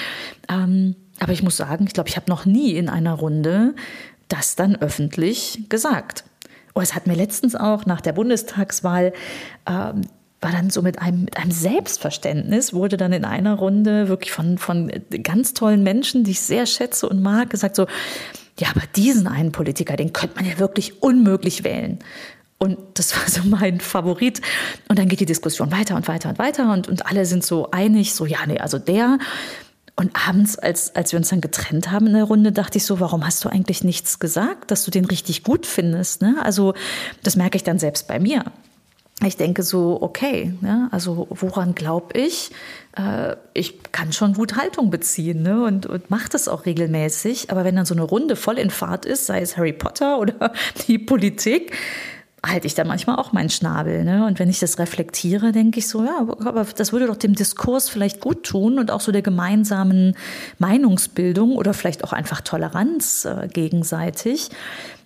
Ähm, 0.48 0.96
aber 1.18 1.32
ich 1.32 1.42
muss 1.42 1.56
sagen, 1.56 1.84
ich 1.86 1.92
glaube, 1.92 2.08
ich 2.08 2.16
habe 2.16 2.30
noch 2.30 2.46
nie 2.46 2.72
in 2.72 2.88
einer 2.88 3.12
Runde 3.12 3.74
das 4.28 4.56
dann 4.56 4.76
öffentlich 4.76 5.64
gesagt. 5.68 6.24
Oh, 6.74 6.80
es 6.80 6.94
hat 6.94 7.06
mir 7.06 7.14
letztens 7.14 7.56
auch 7.56 7.84
nach 7.84 8.00
der 8.00 8.12
Bundestagswahl 8.12 9.12
ähm, 9.66 10.02
war 10.40 10.52
dann 10.52 10.70
so 10.70 10.82
mit 10.82 11.00
einem, 11.00 11.24
mit 11.24 11.36
einem 11.36 11.50
Selbstverständnis, 11.50 12.72
wurde 12.72 12.96
dann 12.96 13.12
in 13.12 13.24
einer 13.24 13.54
Runde 13.54 14.08
wirklich 14.08 14.32
von, 14.32 14.58
von 14.58 14.90
ganz 15.22 15.52
tollen 15.54 15.82
Menschen, 15.82 16.24
die 16.24 16.30
ich 16.30 16.40
sehr 16.40 16.66
schätze 16.66 17.08
und 17.08 17.20
mag, 17.20 17.50
gesagt 17.50 17.76
so, 17.76 17.86
ja, 18.58 18.68
aber 18.70 18.82
diesen 18.96 19.26
einen 19.26 19.52
Politiker, 19.52 19.96
den 19.96 20.12
könnte 20.12 20.36
man 20.36 20.46
ja 20.46 20.58
wirklich 20.58 21.02
unmöglich 21.02 21.64
wählen. 21.64 21.98
Und 22.58 22.78
das 22.94 23.16
war 23.16 23.28
so 23.28 23.42
mein 23.48 23.80
Favorit. 23.80 24.40
Und 24.88 24.98
dann 24.98 25.08
geht 25.08 25.20
die 25.20 25.26
Diskussion 25.26 25.72
weiter 25.72 25.96
und 25.96 26.08
weiter 26.08 26.30
und 26.30 26.38
weiter 26.38 26.72
und, 26.72 26.88
und 26.88 27.06
alle 27.06 27.26
sind 27.26 27.44
so 27.44 27.70
einig, 27.70 28.14
so, 28.14 28.26
ja, 28.26 28.38
nee, 28.46 28.58
also 28.58 28.78
der. 28.78 29.18
Und 29.96 30.12
abends, 30.28 30.58
als, 30.58 30.94
als 30.94 31.12
wir 31.12 31.18
uns 31.18 31.28
dann 31.28 31.42
getrennt 31.42 31.90
haben 31.90 32.06
in 32.06 32.14
der 32.14 32.24
Runde, 32.24 32.52
dachte 32.52 32.78
ich 32.78 32.86
so, 32.86 33.00
warum 33.00 33.26
hast 33.26 33.44
du 33.44 33.50
eigentlich 33.50 33.84
nichts 33.84 34.18
gesagt, 34.18 34.70
dass 34.70 34.84
du 34.84 34.90
den 34.90 35.04
richtig 35.04 35.42
gut 35.42 35.66
findest? 35.66 36.22
Ne? 36.22 36.36
Also 36.42 36.72
das 37.22 37.36
merke 37.36 37.56
ich 37.56 37.64
dann 37.64 37.78
selbst 37.78 38.08
bei 38.08 38.18
mir 38.18 38.44
ich 39.26 39.36
denke 39.36 39.62
so, 39.62 39.98
okay, 40.00 40.54
ne, 40.60 40.88
also 40.92 41.26
woran 41.30 41.74
glaube 41.74 42.18
ich? 42.18 42.50
Äh, 42.96 43.36
ich 43.52 43.82
kann 43.92 44.12
schon 44.12 44.32
gut 44.34 44.56
Haltung 44.56 44.90
beziehen 44.90 45.42
ne, 45.42 45.62
und, 45.64 45.86
und 45.86 46.10
mache 46.10 46.28
das 46.30 46.48
auch 46.48 46.64
regelmäßig. 46.64 47.50
Aber 47.50 47.64
wenn 47.64 47.76
dann 47.76 47.86
so 47.86 47.94
eine 47.94 48.02
Runde 48.02 48.36
voll 48.36 48.58
in 48.58 48.70
Fahrt 48.70 49.04
ist, 49.04 49.26
sei 49.26 49.40
es 49.40 49.56
Harry 49.56 49.72
Potter 49.72 50.18
oder 50.18 50.52
die 50.88 50.98
Politik, 50.98 51.76
halte 52.44 52.66
ich 52.66 52.74
da 52.74 52.84
manchmal 52.84 53.16
auch 53.16 53.32
meinen 53.32 53.50
Schnabel. 53.50 54.04
Ne? 54.04 54.26
Und 54.26 54.38
wenn 54.38 54.48
ich 54.48 54.60
das 54.60 54.78
reflektiere, 54.78 55.52
denke 55.52 55.78
ich 55.78 55.88
so, 55.88 56.04
ja, 56.04 56.20
aber 56.20 56.64
das 56.64 56.92
würde 56.92 57.06
doch 57.06 57.16
dem 57.16 57.34
Diskurs 57.34 57.88
vielleicht 57.88 58.20
gut 58.20 58.44
tun 58.44 58.78
und 58.78 58.90
auch 58.90 59.00
so 59.00 59.12
der 59.12 59.22
gemeinsamen 59.22 60.16
Meinungsbildung 60.58 61.56
oder 61.56 61.74
vielleicht 61.74 62.04
auch 62.04 62.12
einfach 62.12 62.40
Toleranz 62.40 63.24
äh, 63.26 63.48
gegenseitig 63.48 64.50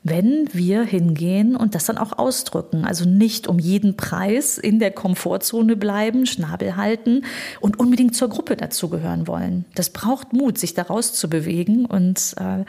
wenn 0.04 0.50
wir 0.52 0.84
hingehen 0.84 1.56
und 1.56 1.74
das 1.74 1.86
dann 1.86 1.96
auch 1.96 2.18
ausdrücken. 2.18 2.84
Also 2.84 3.06
nicht 3.06 3.48
um 3.48 3.58
jeden 3.58 3.96
Preis 3.96 4.58
in 4.58 4.78
der 4.78 4.90
Komfortzone 4.90 5.76
bleiben, 5.76 6.26
Schnabel 6.26 6.76
halten 6.76 7.24
und 7.60 7.80
unbedingt 7.80 8.14
zur 8.14 8.28
Gruppe 8.28 8.54
dazugehören 8.54 9.26
wollen. 9.26 9.64
Das 9.74 9.88
braucht 9.88 10.34
Mut, 10.34 10.58
sich 10.58 10.74
daraus 10.74 11.14
zu 11.14 11.30
bewegen. 11.30 11.86
Und 11.86 12.34
äh, 12.36 12.66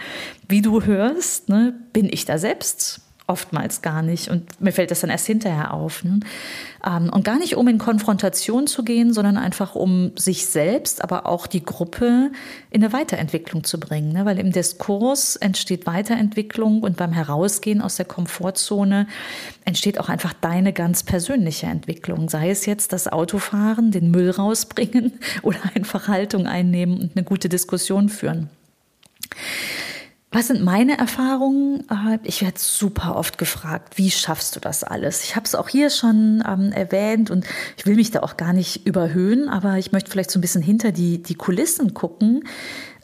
wie 0.48 0.62
du 0.62 0.84
hörst, 0.84 1.50
ne, 1.50 1.74
bin 1.92 2.08
ich 2.10 2.24
da 2.24 2.38
selbst 2.38 3.02
oftmals 3.28 3.82
gar 3.82 4.02
nicht. 4.02 4.30
Und 4.30 4.62
mir 4.62 4.72
fällt 4.72 4.92
das 4.92 5.02
dann 5.02 5.10
erst 5.10 5.26
hinterher 5.26 5.74
auf. 5.74 6.04
Ne? 6.04 6.20
Ähm, 6.86 7.10
und 7.12 7.24
gar 7.24 7.40
nicht, 7.40 7.56
um 7.56 7.68
in 7.68 7.80
Konfrontation 7.80 8.68
zu 8.68 8.84
gehen, 8.84 9.14
sondern 9.14 9.38
einfach, 9.38 9.76
um 9.76 10.12
sich 10.16 10.46
selbst, 10.46 11.04
aber 11.04 11.26
auch 11.26 11.48
die 11.48 11.64
Gruppe 11.64 12.32
in 12.70 12.84
eine 12.84 12.94
Weiterentwicklung 12.94 13.64
zu 13.64 13.80
bringen. 13.80 14.14
Ne? 14.14 14.26
Weil 14.26 14.38
im 14.38 14.52
Diskurs 14.52 15.36
entsteht 15.38 15.88
Weiterentwicklung 15.88 16.84
und 16.84 16.98
beim 16.98 17.14
Herausgehen 17.14 17.82
aus 17.82 17.96
der 17.96 18.06
Komfortzone 18.06 19.08
entsteht 19.66 20.00
auch 20.00 20.10
einfach 20.10 20.34
deine 20.34 20.72
ganz 20.72 21.04
persönliche 21.04 21.66
Entwicklung. 21.66 22.30
Sei 22.30 22.52
es 22.52 22.68
jetzt 22.68 22.94
das 22.94 23.08
Autofahren, 23.08 23.92
den 23.92 24.12
Müll 24.12 24.30
rausbringen 24.30 25.14
oder 25.42 25.60
einfach 25.74 26.08
Haltung 26.08 26.46
einnehmen 26.46 27.02
und 27.02 27.12
eine 27.16 27.26
gute 27.26 27.50
Diskussion 27.50 28.10
führen. 28.10 28.50
Was 30.36 30.48
sind 30.48 30.62
meine 30.62 30.98
Erfahrungen? 30.98 31.86
Äh, 31.90 32.20
ich 32.24 32.42
werde 32.42 32.60
super 32.60 33.16
oft 33.16 33.38
gefragt, 33.38 33.98
wie 33.98 34.12
schaffst 34.12 34.54
du 34.54 34.60
das 34.60 34.84
alles? 34.84 35.24
Ich 35.24 35.38
habe 35.38 35.46
es 35.46 35.56
auch 35.56 35.70
hier 35.70 35.90
schon 35.90 36.44
ähm, 36.46 36.74
erwähnt 36.74 37.32
und 37.32 37.46
ich 37.78 37.86
will 37.86 37.96
mich 37.96 38.12
da 38.12 38.20
auch 38.20 38.36
gar 38.36 38.52
nicht 38.52 38.86
überhöhen, 38.86 39.48
aber 39.48 39.78
ich 39.78 39.94
möchte 39.94 40.12
vielleicht 40.12 40.32
so 40.32 40.38
ein 40.38 40.42
bisschen 40.42 40.62
hinter 40.62 40.92
die, 40.92 41.24
die 41.24 41.36
Kulissen 41.36 41.94
gucken. 41.94 42.44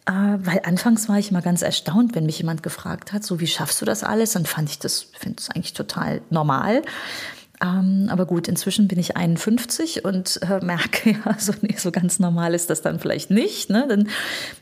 Äh, 0.06 0.12
weil 0.12 0.60
anfangs 0.66 1.08
war 1.08 1.20
ich 1.20 1.32
immer 1.32 1.42
ganz 1.42 1.62
erstaunt, 1.62 2.16
wenn 2.16 2.26
mich 2.26 2.38
jemand 2.38 2.64
gefragt 2.64 3.14
hat, 3.14 3.24
so 3.24 3.40
wie 3.40 3.48
schaffst 3.48 3.80
du 3.80 3.86
das 3.86 4.04
alles? 4.04 4.34
Dann 4.34 4.46
fand 4.46 4.70
ich 4.70 4.80
das, 4.80 5.08
finde 5.18 5.38
es 5.40 5.50
eigentlich 5.50 5.72
total 5.72 6.22
normal. 6.32 6.82
Ähm, 7.62 8.08
aber 8.10 8.26
gut, 8.26 8.48
inzwischen 8.48 8.88
bin 8.88 8.98
ich 8.98 9.16
51 9.16 10.04
und 10.04 10.40
äh, 10.42 10.64
merke 10.66 11.12
ja, 11.26 11.36
so, 11.38 11.54
nee, 11.62 11.76
so 11.78 11.92
ganz 11.92 12.20
normal 12.20 12.54
ist 12.54 12.70
das 12.70 12.82
dann 12.82 13.00
vielleicht 13.00 13.30
nicht. 13.30 13.70
Ne? 13.70 13.88
Denn 13.90 14.10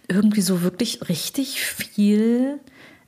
irgendwie 0.08 0.42
so 0.42 0.62
wirklich 0.62 1.08
richtig 1.08 1.62
viel 1.62 2.60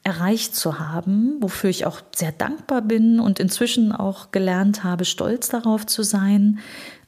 erreicht 0.03 0.55
zu 0.55 0.79
haben, 0.79 1.37
wofür 1.41 1.69
ich 1.69 1.85
auch 1.85 2.01
sehr 2.15 2.31
dankbar 2.31 2.81
bin 2.81 3.19
und 3.19 3.39
inzwischen 3.39 3.91
auch 3.91 4.31
gelernt 4.31 4.83
habe, 4.83 5.05
stolz 5.05 5.49
darauf 5.49 5.85
zu 5.85 6.01
sein, 6.03 6.59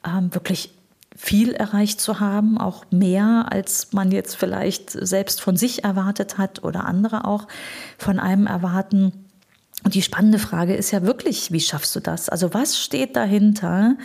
ähm, 0.06 0.32
wirklich 0.32 0.70
viel 1.16 1.52
erreicht 1.52 2.00
zu 2.00 2.20
haben, 2.20 2.58
auch 2.58 2.84
mehr, 2.90 3.46
als 3.50 3.92
man 3.92 4.12
jetzt 4.12 4.36
vielleicht 4.36 4.90
selbst 4.90 5.40
von 5.40 5.56
sich 5.56 5.84
erwartet 5.84 6.38
hat 6.38 6.64
oder 6.64 6.86
andere 6.86 7.24
auch 7.24 7.46
von 7.98 8.18
einem 8.18 8.46
erwarten. 8.46 9.23
Und 9.84 9.94
die 9.94 10.02
spannende 10.02 10.38
Frage 10.38 10.74
ist 10.74 10.90
ja 10.90 11.02
wirklich, 11.02 11.52
wie 11.52 11.60
schaffst 11.60 11.94
du 11.94 12.00
das? 12.00 12.28
Also 12.28 12.54
was 12.54 12.78
steht 12.78 13.16
dahinter, 13.16 13.96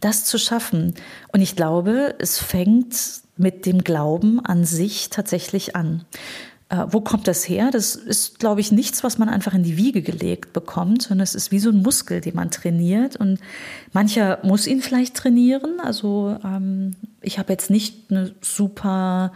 das 0.00 0.24
zu 0.24 0.36
schaffen? 0.36 0.94
Und 1.32 1.40
ich 1.40 1.56
glaube, 1.56 2.16
es 2.18 2.38
fängt 2.38 3.22
mit 3.36 3.64
dem 3.64 3.82
Glauben 3.82 4.44
an 4.44 4.64
sich 4.64 5.10
tatsächlich 5.10 5.74
an. 5.76 6.04
Äh, 6.68 6.86
wo 6.88 7.00
kommt 7.00 7.28
das 7.28 7.48
her? 7.48 7.70
Das 7.70 7.94
ist, 7.94 8.40
glaube 8.40 8.60
ich, 8.60 8.72
nichts, 8.72 9.04
was 9.04 9.18
man 9.18 9.28
einfach 9.28 9.54
in 9.54 9.62
die 9.62 9.76
Wiege 9.76 10.02
gelegt 10.02 10.52
bekommt, 10.52 11.02
sondern 11.02 11.22
es 11.22 11.34
ist 11.34 11.52
wie 11.52 11.58
so 11.60 11.70
ein 11.70 11.82
Muskel, 11.82 12.20
den 12.20 12.34
man 12.34 12.50
trainiert. 12.50 13.16
Und 13.16 13.38
mancher 13.92 14.38
muss 14.42 14.66
ihn 14.66 14.82
vielleicht 14.82 15.14
trainieren. 15.14 15.80
Also 15.80 16.36
ähm, 16.44 16.96
ich 17.20 17.38
habe 17.38 17.52
jetzt 17.52 17.70
nicht 17.70 18.10
eine 18.10 18.34
super 18.40 19.32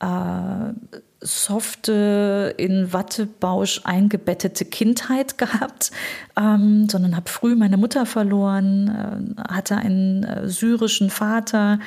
äh, 0.00 0.96
softe, 1.20 2.54
in 2.56 2.92
Wattebausch 2.92 3.82
eingebettete 3.84 4.64
Kindheit 4.64 5.38
gehabt, 5.38 5.90
ähm, 6.36 6.88
sondern 6.88 7.16
habe 7.16 7.28
früh 7.28 7.56
meine 7.56 7.76
Mutter 7.76 8.06
verloren, 8.06 9.36
äh, 9.36 9.52
hatte 9.52 9.76
einen 9.76 10.22
äh, 10.22 10.48
syrischen 10.48 11.10
Vater, 11.10 11.80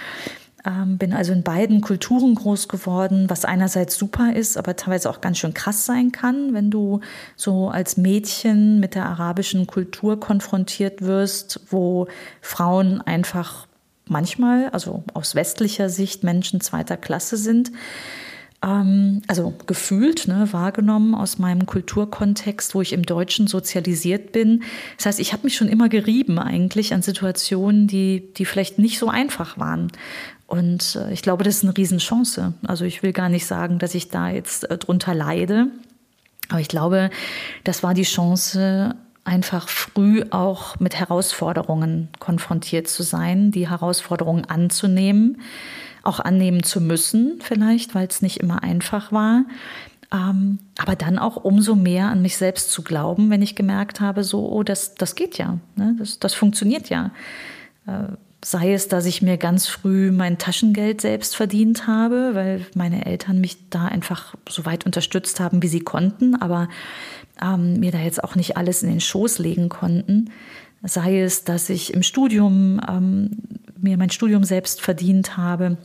ähm, 0.65 0.97
bin 0.97 1.13
also 1.13 1.31
in 1.31 1.43
beiden 1.43 1.81
Kulturen 1.81 2.35
groß 2.35 2.67
geworden, 2.67 3.29
was 3.29 3.45
einerseits 3.45 3.95
super 3.95 4.35
ist, 4.35 4.57
aber 4.57 4.75
teilweise 4.75 5.09
auch 5.09 5.21
ganz 5.21 5.37
schön 5.37 5.53
krass 5.53 5.85
sein 5.85 6.11
kann, 6.11 6.53
wenn 6.53 6.69
du 6.69 6.99
so 7.37 7.69
als 7.69 7.97
Mädchen 7.97 8.79
mit 8.79 8.95
der 8.95 9.05
arabischen 9.05 9.65
Kultur 9.65 10.19
konfrontiert 10.19 11.01
wirst, 11.01 11.61
wo 11.69 12.07
Frauen 12.41 13.01
einfach 13.01 13.67
manchmal, 14.07 14.69
also 14.69 15.03
aus 15.13 15.35
westlicher 15.35 15.89
Sicht, 15.89 16.23
Menschen 16.23 16.59
zweiter 16.59 16.97
Klasse 16.97 17.37
sind 17.37 17.71
also 18.63 19.55
gefühlt, 19.65 20.27
ne, 20.27 20.47
wahrgenommen 20.51 21.15
aus 21.15 21.39
meinem 21.39 21.65
Kulturkontext, 21.65 22.75
wo 22.75 22.81
ich 22.81 22.93
im 22.93 23.03
Deutschen 23.03 23.47
sozialisiert 23.47 24.31
bin. 24.31 24.61
Das 24.97 25.07
heißt, 25.07 25.19
ich 25.19 25.33
habe 25.33 25.43
mich 25.43 25.55
schon 25.55 25.67
immer 25.67 25.89
gerieben 25.89 26.37
eigentlich 26.37 26.93
an 26.93 27.01
Situationen, 27.01 27.87
die, 27.87 28.31
die 28.37 28.45
vielleicht 28.45 28.77
nicht 28.77 28.99
so 28.99 29.09
einfach 29.09 29.57
waren. 29.57 29.91
Und 30.45 30.95
äh, 30.95 31.11
ich 31.11 31.23
glaube, 31.23 31.43
das 31.43 31.57
ist 31.57 31.63
eine 31.63 31.75
Riesenchance. 31.75 32.53
Also 32.67 32.85
ich 32.85 33.01
will 33.01 33.13
gar 33.13 33.29
nicht 33.29 33.47
sagen, 33.47 33.79
dass 33.79 33.95
ich 33.95 34.09
da 34.09 34.29
jetzt 34.29 34.69
äh, 34.69 34.77
drunter 34.77 35.15
leide. 35.15 35.67
Aber 36.49 36.59
ich 36.59 36.67
glaube, 36.67 37.09
das 37.63 37.81
war 37.81 37.95
die 37.95 38.03
Chance, 38.03 38.95
einfach 39.23 39.69
früh 39.69 40.23
auch 40.29 40.79
mit 40.79 40.95
Herausforderungen 40.95 42.09
konfrontiert 42.19 42.87
zu 42.87 43.01
sein, 43.01 43.51
die 43.51 43.69
Herausforderungen 43.69 44.45
anzunehmen 44.45 45.37
auch 46.03 46.19
annehmen 46.19 46.63
zu 46.63 46.81
müssen, 46.81 47.39
vielleicht, 47.41 47.95
weil 47.95 48.07
es 48.07 48.21
nicht 48.21 48.37
immer 48.37 48.63
einfach 48.63 49.11
war. 49.11 49.45
Ähm, 50.13 50.59
aber 50.77 50.95
dann 50.95 51.17
auch 51.17 51.37
umso 51.37 51.75
mehr 51.75 52.07
an 52.07 52.21
mich 52.21 52.35
selbst 52.35 52.71
zu 52.71 52.83
glauben, 52.83 53.29
wenn 53.29 53.41
ich 53.41 53.55
gemerkt 53.55 54.01
habe, 54.01 54.23
so, 54.23 54.49
oh, 54.49 54.63
das, 54.63 54.95
das 54.95 55.15
geht 55.15 55.37
ja, 55.37 55.59
ne? 55.75 55.95
das, 55.97 56.19
das 56.19 56.33
funktioniert 56.33 56.89
ja. 56.89 57.11
Äh, 57.87 58.13
sei 58.43 58.73
es, 58.73 58.87
dass 58.87 59.05
ich 59.05 59.21
mir 59.21 59.37
ganz 59.37 59.67
früh 59.67 60.11
mein 60.11 60.37
Taschengeld 60.37 60.99
selbst 60.99 61.35
verdient 61.35 61.87
habe, 61.87 62.31
weil 62.33 62.65
meine 62.75 63.05
Eltern 63.05 63.39
mich 63.39 63.69
da 63.69 63.85
einfach 63.85 64.35
so 64.49 64.65
weit 64.65 64.85
unterstützt 64.85 65.39
haben, 65.39 65.61
wie 65.61 65.67
sie 65.67 65.81
konnten, 65.81 66.35
aber 66.35 66.67
ähm, 67.41 67.79
mir 67.79 67.91
da 67.91 67.99
jetzt 67.99 68.23
auch 68.23 68.35
nicht 68.35 68.57
alles 68.57 68.83
in 68.83 68.89
den 68.89 68.99
Schoß 68.99 69.39
legen 69.39 69.69
konnten. 69.69 70.31
Sei 70.83 71.21
es, 71.21 71.43
dass 71.43 71.69
ich 71.69 71.93
im 71.93 72.03
Studium 72.03 72.81
ähm, 72.89 73.37
mir 73.79 73.97
mein 73.97 74.09
Studium 74.09 74.43
selbst 74.43 74.81
verdient 74.81 75.37
habe 75.37 75.77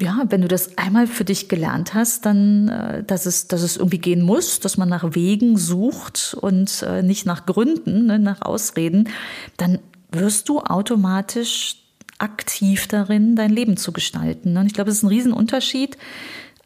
ja, 0.00 0.24
wenn 0.28 0.40
du 0.42 0.48
das 0.48 0.78
einmal 0.78 1.06
für 1.06 1.24
dich 1.24 1.48
gelernt 1.48 1.94
hast, 1.94 2.26
dann, 2.26 2.68
äh, 2.68 3.04
dass 3.04 3.26
es, 3.26 3.46
dass 3.46 3.62
es 3.62 3.76
irgendwie 3.76 3.98
gehen 3.98 4.22
muss, 4.22 4.60
dass 4.60 4.76
man 4.76 4.88
nach 4.88 5.14
Wegen 5.14 5.56
sucht 5.56 6.36
und 6.40 6.82
äh, 6.82 7.02
nicht 7.02 7.24
nach 7.24 7.46
Gründen, 7.46 8.06
ne, 8.06 8.18
nach 8.18 8.42
Ausreden, 8.42 9.08
dann 9.56 9.78
wirst 10.10 10.48
du 10.48 10.60
automatisch 10.60 11.76
aktiv 12.18 12.86
darin, 12.88 13.36
dein 13.36 13.50
Leben 13.50 13.76
zu 13.76 13.92
gestalten. 13.92 14.56
Und 14.56 14.66
ich 14.66 14.74
glaube, 14.74 14.90
es 14.90 14.98
ist 14.98 15.02
ein 15.02 15.08
Riesenunterschied, 15.08 15.96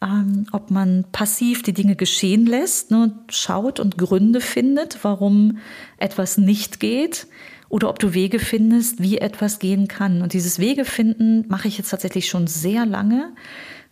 ähm, 0.03 0.47
ob 0.53 0.71
man 0.71 1.05
passiv 1.13 1.63
die 1.63 1.73
Dinge 1.73 1.97
geschehen 1.97 2.47
lässt, 2.47 2.91
ne, 2.91 3.13
schaut 3.29 3.81
und 3.81 3.99
Gründe 3.99 4.41
findet, 4.41 4.99
warum 5.03 5.59
etwas 5.99 6.39
nicht 6.39 6.81
geht, 6.81 7.27
oder 7.77 7.91
ob 7.91 7.99
du 7.99 8.15
Wege 8.15 8.39
findest, 8.39 9.03
wie 9.03 9.19
etwas 9.19 9.59
gehen 9.59 9.87
kann. 9.87 10.23
Und 10.23 10.33
dieses 10.33 10.59
Wege 10.59 10.87
finden 10.87 11.45
mache 11.49 11.69
ich 11.69 11.77
jetzt 11.77 11.91
tatsächlich 11.91 12.27
schon 12.27 12.47
sehr 12.47 12.87
lange 12.87 13.35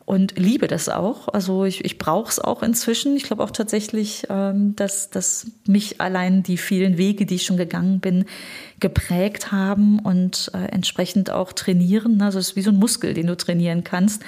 und 0.06 0.38
liebe 0.38 0.68
das 0.68 0.88
auch. 0.88 1.28
Also 1.28 1.66
ich, 1.66 1.84
ich 1.84 1.98
brauche 1.98 2.30
es 2.30 2.38
auch 2.40 2.62
inzwischen. 2.62 3.14
Ich 3.14 3.24
glaube 3.24 3.44
auch 3.44 3.50
tatsächlich, 3.50 4.26
ähm, 4.30 4.74
dass, 4.74 5.10
dass 5.10 5.48
mich 5.66 6.00
allein 6.00 6.42
die 6.42 6.56
vielen 6.56 6.96
Wege, 6.96 7.26
die 7.26 7.34
ich 7.34 7.44
schon 7.44 7.58
gegangen 7.58 8.00
bin, 8.00 8.24
geprägt 8.80 9.52
haben 9.52 9.98
und 9.98 10.50
äh, 10.54 10.64
entsprechend 10.64 11.28
auch 11.28 11.52
trainieren. 11.52 12.22
Also 12.22 12.38
es 12.38 12.48
ist 12.48 12.56
wie 12.56 12.62
so 12.62 12.70
ein 12.70 12.78
Muskel, 12.78 13.12
den 13.12 13.26
du 13.26 13.36
trainieren 13.36 13.84
kannst. 13.84 14.22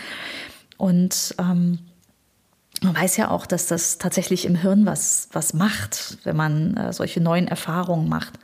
Und 0.76 1.34
ähm, 1.38 1.78
man 2.82 2.94
weiß 2.94 3.16
ja 3.16 3.30
auch, 3.30 3.46
dass 3.46 3.68
das 3.68 3.96
tatsächlich 3.96 4.44
im 4.44 4.54
Hirn 4.54 4.84
was, 4.84 5.30
was 5.32 5.54
macht, 5.54 6.18
wenn 6.24 6.36
man 6.36 6.76
äh, 6.76 6.92
solche 6.92 7.22
neuen 7.22 7.48
Erfahrungen 7.48 8.10
macht. 8.10 8.38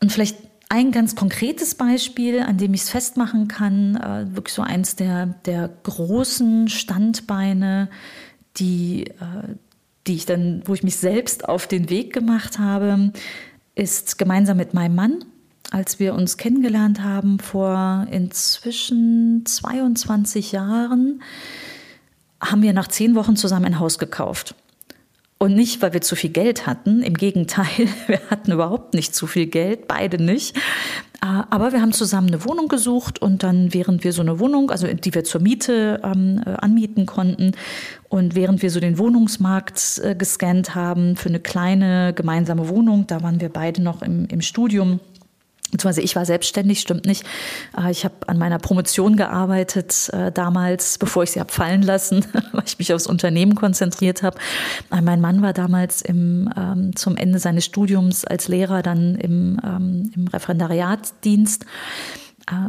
Und 0.00 0.12
vielleicht 0.12 0.36
ein 0.68 0.90
ganz 0.90 1.14
konkretes 1.14 1.74
Beispiel, 1.74 2.40
an 2.40 2.58
dem 2.58 2.74
ich 2.74 2.82
es 2.82 2.90
festmachen 2.90 3.48
kann, 3.48 3.96
äh, 3.96 4.34
wirklich 4.34 4.54
so 4.54 4.62
eins 4.62 4.96
der, 4.96 5.26
der 5.44 5.70
großen 5.82 6.68
Standbeine, 6.68 7.88
die, 8.56 9.06
äh, 9.06 9.54
die 10.06 10.14
ich 10.14 10.26
dann, 10.26 10.62
wo 10.64 10.74
ich 10.74 10.82
mich 10.82 10.96
selbst 10.96 11.48
auf 11.48 11.66
den 11.66 11.90
Weg 11.90 12.12
gemacht 12.12 12.58
habe, 12.58 13.12
ist 13.74 14.18
gemeinsam 14.18 14.56
mit 14.56 14.74
meinem 14.74 14.94
Mann, 14.94 15.24
als 15.70 15.98
wir 15.98 16.14
uns 16.14 16.36
kennengelernt 16.36 17.02
haben 17.02 17.38
vor 17.38 18.06
inzwischen 18.10 19.44
22 19.46 20.52
Jahren, 20.52 21.22
haben 22.40 22.62
wir 22.62 22.72
nach 22.72 22.88
zehn 22.88 23.14
Wochen 23.14 23.36
zusammen 23.36 23.66
ein 23.66 23.78
Haus 23.78 23.98
gekauft. 23.98 24.54
Und 25.44 25.56
nicht, 25.56 25.82
weil 25.82 25.92
wir 25.92 26.00
zu 26.00 26.16
viel 26.16 26.30
Geld 26.30 26.66
hatten. 26.66 27.02
Im 27.02 27.12
Gegenteil, 27.12 27.66
wir 28.06 28.18
hatten 28.30 28.50
überhaupt 28.50 28.94
nicht 28.94 29.14
zu 29.14 29.26
viel 29.26 29.44
Geld, 29.44 29.86
beide 29.86 30.16
nicht. 30.16 30.56
Äh, 31.20 31.42
aber 31.50 31.72
wir 31.72 31.82
haben 31.82 31.92
zusammen 31.92 32.28
eine 32.28 32.46
Wohnung 32.46 32.68
gesucht 32.68 33.20
und 33.20 33.42
dann, 33.42 33.74
während 33.74 34.04
wir 34.04 34.14
so 34.14 34.22
eine 34.22 34.40
Wohnung, 34.40 34.70
also 34.70 34.86
die 34.86 35.14
wir 35.14 35.22
zur 35.22 35.42
Miete 35.42 36.00
ähm, 36.02 36.40
äh, 36.46 36.48
anmieten 36.48 37.04
konnten, 37.04 37.52
und 38.08 38.34
während 38.34 38.62
wir 38.62 38.70
so 38.70 38.80
den 38.80 38.96
Wohnungsmarkt 38.96 40.00
äh, 40.02 40.14
gescannt 40.14 40.74
haben 40.74 41.14
für 41.16 41.28
eine 41.28 41.40
kleine 41.40 42.14
gemeinsame 42.14 42.70
Wohnung, 42.70 43.06
da 43.06 43.22
waren 43.22 43.42
wir 43.42 43.50
beide 43.50 43.82
noch 43.82 44.00
im, 44.00 44.24
im 44.30 44.40
Studium, 44.40 45.00
beziehungsweise 45.70 46.02
ich 46.02 46.16
war 46.16 46.24
selbstständig, 46.24 46.80
stimmt 46.80 47.06
nicht. 47.06 47.24
Äh, 47.76 47.90
ich 47.90 48.04
habe 48.04 48.14
an 48.26 48.38
meiner 48.38 48.58
Promotion 48.58 49.16
gearbeitet 49.16 50.08
äh, 50.12 50.30
damals, 50.32 50.98
bevor 50.98 51.24
ich 51.24 51.32
sie 51.32 51.40
habe 51.40 51.52
fallen 51.52 51.82
lassen, 51.82 52.24
weil 52.52 52.64
ich 52.66 52.78
mich 52.78 52.92
aufs 52.92 53.06
Unternehmen 53.06 53.54
konzentriert 53.54 54.22
habe. 54.22 54.38
Äh, 54.90 55.00
mein 55.00 55.20
Mann 55.20 55.42
war 55.42 55.52
damals 55.52 56.02
im, 56.02 56.50
ähm, 56.56 56.96
zum 56.96 57.16
Ende 57.16 57.38
seines 57.38 57.64
Studiums 57.64 58.24
als 58.24 58.48
Lehrer 58.48 58.82
dann 58.82 59.16
im, 59.16 59.60
ähm, 59.64 60.12
im 60.14 60.28
Referendariatdienst. 60.28 61.66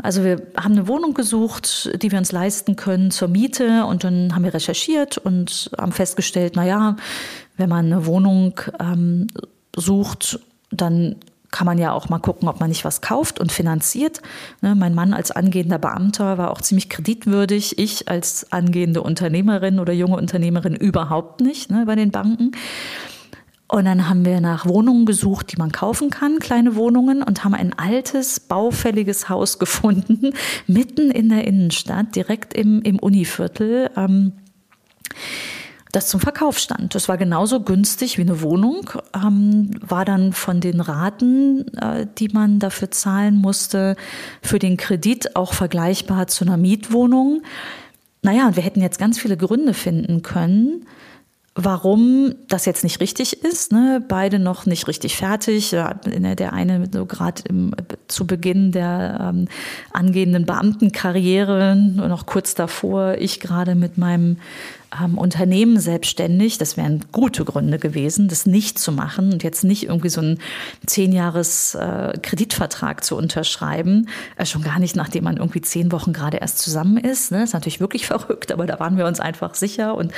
Also 0.02 0.24
wir 0.24 0.42
haben 0.56 0.72
eine 0.72 0.88
Wohnung 0.88 1.14
gesucht, 1.14 1.92
die 2.02 2.10
wir 2.10 2.18
uns 2.18 2.32
leisten 2.32 2.78
können 2.78 3.12
zur 3.12 3.28
Miete 3.28 3.86
und 3.86 4.06
dann 4.06 4.34
haben 4.34 4.46
wir 4.46 4.54
recherchiert 4.54 5.18
und 5.18 5.70
haben 5.78 5.92
festgestellt, 5.92 6.54
na 6.56 6.66
ja, 6.66 6.96
wenn 7.58 7.68
man 7.68 7.88
eine 7.88 8.06
Wohnung 8.06 8.62
ähm, 8.80 9.28
sucht, 9.76 10.40
dann 10.72 11.18
kann 11.56 11.66
man 11.66 11.78
ja 11.78 11.94
auch 11.94 12.10
mal 12.10 12.20
gucken, 12.20 12.50
ob 12.50 12.60
man 12.60 12.68
nicht 12.68 12.84
was 12.84 13.00
kauft 13.00 13.40
und 13.40 13.50
finanziert. 13.50 14.22
Ne, 14.62 14.76
mein 14.76 14.94
Mann 14.94 15.14
als 15.14 15.32
angehender 15.32 15.80
Beamter 15.80 16.38
war 16.38 16.52
auch 16.52 16.60
ziemlich 16.60 16.90
kreditwürdig. 16.90 17.80
Ich 17.80 18.10
als 18.10 18.52
angehende 18.52 19.02
Unternehmerin 19.02 19.80
oder 19.80 19.94
junge 19.94 20.18
Unternehmerin 20.18 20.76
überhaupt 20.76 21.40
nicht 21.40 21.72
ne, 21.72 21.86
bei 21.86 21.96
den 21.96 22.12
Banken. 22.12 22.52
Und 23.70 23.86
dann 23.86 24.10
haben 24.10 24.26
wir 24.26 24.42
nach 24.42 24.66
Wohnungen 24.66 25.06
gesucht, 25.06 25.54
die 25.54 25.58
man 25.58 25.72
kaufen 25.72 26.10
kann, 26.10 26.40
kleine 26.40 26.76
Wohnungen, 26.76 27.24
und 27.24 27.46
haben 27.46 27.56
ein 27.56 27.72
altes, 27.80 28.42
baufälliges 28.42 29.30
Haus 29.30 29.58
gefunden, 29.60 30.34
mitten 30.68 31.10
in 31.10 31.30
der 31.30 31.48
Innenstadt, 31.48 32.18
direkt 32.18 32.54
im, 32.54 32.82
im 32.82 33.00
Univiertel. 33.00 33.92
Ähm, 33.96 34.34
das 35.96 36.08
zum 36.08 36.20
Verkauf 36.20 36.60
stand. 36.60 36.94
Das 36.94 37.08
war 37.08 37.18
genauso 37.18 37.62
günstig 37.62 38.18
wie 38.18 38.24
eine 38.24 38.42
Wohnung, 38.42 38.90
ähm, 39.16 39.72
war 39.80 40.04
dann 40.04 40.34
von 40.34 40.60
den 40.60 40.82
Raten, 40.82 41.74
äh, 41.78 42.06
die 42.18 42.28
man 42.28 42.60
dafür 42.60 42.92
zahlen 42.92 43.36
musste, 43.38 43.96
für 44.42 44.60
den 44.60 44.76
Kredit 44.76 45.38
auch 45.38 45.54
vergleichbar 45.54 46.28
zu 46.28 46.44
einer 46.44 46.58
Mietwohnung. 46.58 47.44
Naja, 48.22 48.46
und 48.48 48.58
wir 48.58 48.64
hätten 48.64 48.82
jetzt 48.82 49.00
ganz 49.00 49.20
viele 49.20 49.38
Gründe 49.38 49.74
finden 49.74 50.22
können, 50.22 50.86
warum 51.54 52.36
das 52.50 52.66
jetzt 52.66 52.84
nicht 52.84 53.00
richtig 53.00 53.42
ist. 53.44 53.72
Ne? 53.72 54.04
Beide 54.06 54.40
noch 54.40 54.66
nicht 54.66 54.90
richtig 54.90 55.16
fertig. 55.16 55.70
Der 55.70 56.52
eine 56.52 56.90
so 56.92 57.06
gerade 57.06 57.42
zu 58.10 58.28
Beginn 58.28 58.74
der 58.74 59.32
ähm, 59.34 59.48
angehenden 59.94 60.46
Beamtenkarriere, 60.46 61.78
noch 61.78 62.26
kurz 62.26 62.54
davor, 62.54 63.16
ich 63.18 63.40
gerade 63.40 63.76
mit 63.76 63.98
meinem 63.98 64.38
ähm, 65.04 65.18
Unternehmen 65.18 65.80
selbstständig. 65.80 66.58
Das 66.58 66.78
wären 66.78 67.06
gute 67.12 67.46
Gründe 67.46 67.80
gewesen, 67.80 68.28
das 68.28 68.46
nicht 68.46 68.80
zu 68.80 68.92
machen 68.92 69.34
und 69.34 69.44
jetzt 69.44 69.64
nicht 69.64 69.84
irgendwie 69.84 70.10
so 70.10 70.22
einen 70.22 70.40
zehn 70.86 71.12
Jahres 71.12 71.76
äh, 71.76 72.14
Kreditvertrag 72.22 73.04
zu 73.04 73.16
unterschreiben. 73.16 74.10
Äh, 74.38 74.46
schon 74.46 74.64
gar 74.64 74.80
nicht, 74.80 74.96
nachdem 74.96 75.26
man 75.26 75.38
irgendwie 75.38 75.62
zehn 75.62 75.92
Wochen 75.92 76.14
gerade 76.14 76.38
erst 76.38 76.60
zusammen 76.60 76.98
ist. 76.98 77.32
Ne? 77.32 77.40
Das 77.40 77.50
ist 77.50 77.54
natürlich 77.54 77.80
wirklich 77.80 78.06
verrückt, 78.08 78.52
aber 78.52 78.66
da 78.66 78.80
waren 78.80 78.98
wir 78.98 79.06
uns 79.06 79.20
einfach 79.20 79.56
sicher. 79.56 79.96
Und 79.96 80.12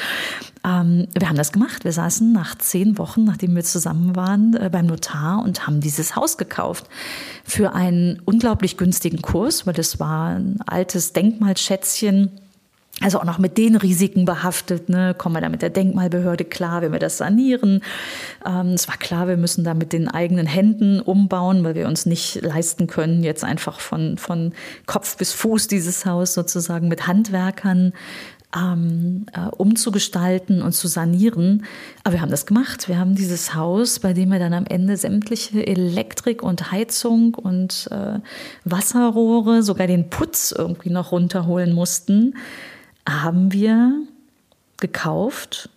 ähm, 0.65 1.07
wir 1.17 1.29
haben 1.29 1.37
das 1.37 1.51
gemacht. 1.51 1.83
Wir 1.83 1.93
saßen 1.93 2.31
nach 2.31 2.57
zehn 2.57 2.97
Wochen, 2.97 3.23
nachdem 3.23 3.55
wir 3.55 3.63
zusammen 3.63 4.15
waren, 4.15 4.55
äh, 4.55 4.69
beim 4.71 4.85
Notar 4.85 5.43
und 5.43 5.67
haben 5.67 5.81
dieses 5.81 6.15
Haus 6.15 6.37
gekauft 6.37 6.87
für 7.43 7.73
einen 7.73 8.21
unglaublich 8.25 8.77
günstigen 8.77 9.21
Kurs, 9.21 9.65
weil 9.65 9.73
das 9.73 9.99
war 9.99 10.35
ein 10.35 10.59
altes 10.65 11.13
Denkmalschätzchen 11.13 12.31
also 13.01 13.19
auch 13.19 13.25
noch 13.25 13.37
mit 13.37 13.57
den 13.59 13.75
Risiken 13.75 14.25
behaftet. 14.25 14.89
Ne? 14.89 15.13
Kommen 15.15 15.35
wir 15.35 15.41
da 15.41 15.49
mit 15.49 15.61
der 15.61 15.69
Denkmalbehörde 15.69 16.45
klar, 16.45 16.81
wenn 16.81 16.91
wir 16.91 16.99
das 16.99 17.17
sanieren? 17.17 17.81
Ähm, 18.43 18.69
es 18.69 18.87
war 18.87 18.97
klar, 18.97 19.27
wir 19.27 19.37
müssen 19.37 19.63
da 19.63 19.75
mit 19.75 19.93
den 19.93 20.07
eigenen 20.07 20.47
Händen 20.47 20.99
umbauen, 20.99 21.63
weil 21.63 21.75
wir 21.75 21.87
uns 21.87 22.07
nicht 22.07 22.41
leisten 22.41 22.87
können, 22.87 23.23
jetzt 23.23 23.43
einfach 23.43 23.81
von, 23.81 24.17
von 24.17 24.53
Kopf 24.87 25.17
bis 25.17 25.31
Fuß 25.33 25.67
dieses 25.67 26.07
Haus 26.07 26.33
sozusagen 26.33 26.87
mit 26.87 27.05
Handwerkern 27.05 27.93
ähm, 28.55 29.27
äh, 29.33 29.47
umzugestalten 29.55 30.63
und 30.63 30.71
zu 30.71 30.87
sanieren. 30.87 31.65
Aber 32.03 32.13
wir 32.13 32.21
haben 32.21 32.31
das 32.31 32.47
gemacht. 32.47 32.87
Wir 32.87 32.97
haben 32.97 33.13
dieses 33.13 33.53
Haus, 33.53 33.99
bei 33.99 34.13
dem 34.13 34.29
wir 34.29 34.39
dann 34.39 34.53
am 34.53 34.65
Ende 34.65 34.97
sämtliche 34.97 35.67
Elektrik 35.67 36.41
und 36.41 36.71
Heizung 36.71 37.35
und 37.35 37.89
äh, 37.91 38.19
Wasserrohre, 38.63 39.61
sogar 39.61 39.85
den 39.85 40.09
Putz 40.09 40.51
irgendwie 40.57 40.89
noch 40.89 41.11
runterholen 41.11 41.73
mussten 41.73 42.33
haben 43.07 43.53
wir 43.53 43.93
gekauft, 44.77 45.69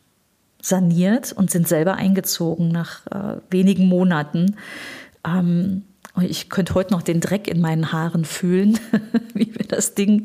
saniert 0.60 1.32
und 1.32 1.50
sind 1.50 1.66
selber 1.68 1.94
eingezogen 1.94 2.68
nach 2.68 3.06
äh, 3.06 3.40
wenigen 3.50 3.86
Monaten. 3.86 4.56
Ähm, 5.26 5.84
ich 6.20 6.48
könnte 6.48 6.74
heute 6.74 6.92
noch 6.92 7.02
den 7.02 7.20
Dreck 7.20 7.46
in 7.46 7.60
meinen 7.60 7.92
Haaren 7.92 8.24
fühlen, 8.24 8.78
wie 9.34 9.54
wir 9.54 9.66
das 9.66 9.94
Ding 9.94 10.24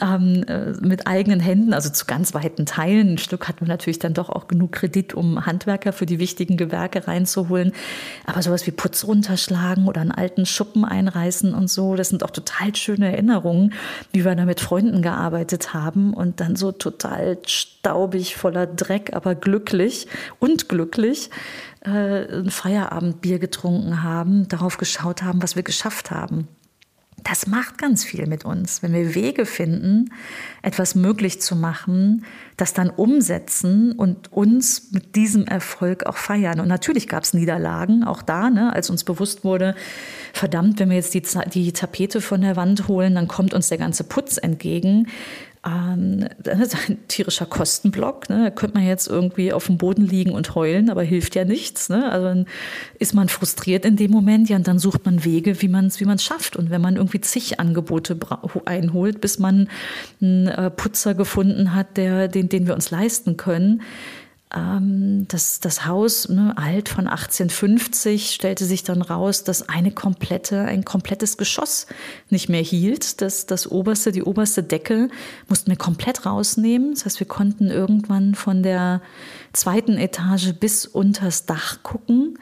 ähm, 0.00 0.44
äh, 0.46 0.72
mit 0.80 1.06
eigenen 1.06 1.40
Händen, 1.40 1.74
also 1.74 1.90
zu 1.90 2.06
ganz 2.06 2.34
weiten 2.34 2.66
Teilen. 2.66 3.14
Ein 3.14 3.18
Stück 3.18 3.48
hatten 3.48 3.62
wir 3.62 3.68
natürlich 3.68 3.98
dann 3.98 4.14
doch 4.14 4.30
auch 4.30 4.46
genug 4.46 4.72
Kredit, 4.72 5.12
um 5.14 5.44
Handwerker 5.44 5.92
für 5.92 6.06
die 6.06 6.18
wichtigen 6.18 6.56
Gewerke 6.56 7.06
reinzuholen. 7.06 7.72
Aber 8.26 8.42
sowas 8.42 8.66
wie 8.66 8.70
Putz 8.70 9.04
runterschlagen 9.04 9.88
oder 9.88 10.00
einen 10.00 10.12
alten 10.12 10.46
Schuppen 10.46 10.84
einreißen 10.84 11.52
und 11.54 11.68
so, 11.68 11.96
das 11.96 12.08
sind 12.08 12.22
auch 12.22 12.30
total 12.30 12.74
schöne 12.76 13.12
Erinnerungen, 13.12 13.74
wie 14.12 14.24
wir 14.24 14.34
da 14.34 14.44
mit 14.44 14.60
Freunden 14.60 15.02
gearbeitet 15.02 15.74
haben 15.74 16.14
und 16.14 16.40
dann 16.40 16.56
so 16.56 16.72
total 16.72 17.38
staubig, 17.46 18.36
voller 18.36 18.66
Dreck, 18.66 19.14
aber 19.14 19.34
glücklich 19.34 20.06
und 20.38 20.68
glücklich 20.68 21.30
ein 21.84 22.50
Feierabendbier 22.50 23.38
getrunken 23.38 24.02
haben, 24.02 24.48
darauf 24.48 24.78
geschaut 24.78 25.22
haben, 25.22 25.42
was 25.42 25.56
wir 25.56 25.62
geschafft 25.62 26.10
haben. 26.10 26.48
Das 27.22 27.46
macht 27.46 27.78
ganz 27.78 28.04
viel 28.04 28.26
mit 28.26 28.44
uns, 28.44 28.82
wenn 28.82 28.92
wir 28.92 29.14
Wege 29.14 29.46
finden, 29.46 30.10
etwas 30.60 30.94
möglich 30.94 31.40
zu 31.40 31.56
machen, 31.56 32.26
das 32.58 32.74
dann 32.74 32.90
umsetzen 32.90 33.92
und 33.92 34.30
uns 34.30 34.92
mit 34.92 35.16
diesem 35.16 35.46
Erfolg 35.46 36.04
auch 36.04 36.18
feiern. 36.18 36.60
Und 36.60 36.68
natürlich 36.68 37.08
gab 37.08 37.22
es 37.22 37.32
Niederlagen, 37.32 38.04
auch 38.04 38.20
da, 38.20 38.50
ne, 38.50 38.74
als 38.74 38.90
uns 38.90 39.04
bewusst 39.04 39.42
wurde, 39.42 39.74
verdammt, 40.34 40.80
wenn 40.80 40.90
wir 40.90 40.96
jetzt 40.96 41.14
die, 41.14 41.22
die 41.46 41.72
Tapete 41.72 42.20
von 42.20 42.42
der 42.42 42.56
Wand 42.56 42.88
holen, 42.88 43.14
dann 43.14 43.28
kommt 43.28 43.54
uns 43.54 43.70
der 43.70 43.78
ganze 43.78 44.04
Putz 44.04 44.36
entgegen 44.36 45.06
ähm, 45.66 46.28
das 46.42 46.60
ist 46.60 46.88
ein 46.88 46.98
tierischer 47.08 47.46
Kostenblock. 47.46 48.28
Ne? 48.28 48.44
Da 48.44 48.50
könnte 48.50 48.76
man 48.78 48.86
jetzt 48.86 49.08
irgendwie 49.08 49.52
auf 49.52 49.66
dem 49.66 49.78
Boden 49.78 50.06
liegen 50.06 50.32
und 50.32 50.54
heulen, 50.54 50.90
aber 50.90 51.02
hilft 51.02 51.34
ja 51.34 51.44
nichts. 51.44 51.88
Ne? 51.88 52.10
Also 52.10 52.26
dann 52.26 52.46
ist 52.98 53.14
man 53.14 53.28
frustriert 53.28 53.84
in 53.84 53.96
dem 53.96 54.10
Moment, 54.10 54.48
ja, 54.48 54.56
und 54.56 54.68
dann 54.68 54.78
sucht 54.78 55.04
man 55.04 55.24
Wege, 55.24 55.60
wie 55.62 55.68
man 55.68 55.86
es 55.86 56.00
wie 56.00 56.18
schafft. 56.18 56.56
Und 56.56 56.70
wenn 56.70 56.80
man 56.80 56.96
irgendwie 56.96 57.20
zig 57.20 57.58
Angebote 57.58 58.18
einholt, 58.64 59.20
bis 59.20 59.38
man 59.38 59.68
einen 60.20 60.48
äh, 60.48 60.70
Putzer 60.70 61.14
gefunden 61.14 61.74
hat, 61.74 61.96
der, 61.96 62.28
den, 62.28 62.48
den 62.48 62.66
wir 62.66 62.74
uns 62.74 62.90
leisten 62.90 63.36
können, 63.36 63.82
ähm, 64.54 65.26
das, 65.28 65.60
das 65.60 65.86
Haus, 65.86 66.28
ne, 66.28 66.54
alt 66.56 66.88
von 66.88 67.06
1850, 67.06 68.30
stellte 68.30 68.64
sich 68.64 68.82
dann 68.82 69.02
raus, 69.02 69.44
dass 69.44 69.68
eine 69.68 69.90
komplette, 69.90 70.62
ein 70.62 70.84
komplettes 70.84 71.36
Geschoss 71.36 71.86
nicht 72.30 72.48
mehr 72.48 72.62
hielt. 72.62 73.20
Das, 73.20 73.46
das 73.46 73.70
oberste, 73.70 74.12
die 74.12 74.22
oberste 74.22 74.62
Decke 74.62 75.08
mussten 75.48 75.70
wir 75.70 75.76
komplett 75.76 76.26
rausnehmen. 76.26 76.94
Das 76.94 77.04
heißt, 77.04 77.20
wir 77.20 77.28
konnten 77.28 77.70
irgendwann 77.70 78.34
von 78.34 78.62
der 78.62 79.02
zweiten 79.52 79.98
Etage 79.98 80.52
bis 80.54 80.86
unters 80.86 81.46
Dach 81.46 81.82
gucken 81.82 82.38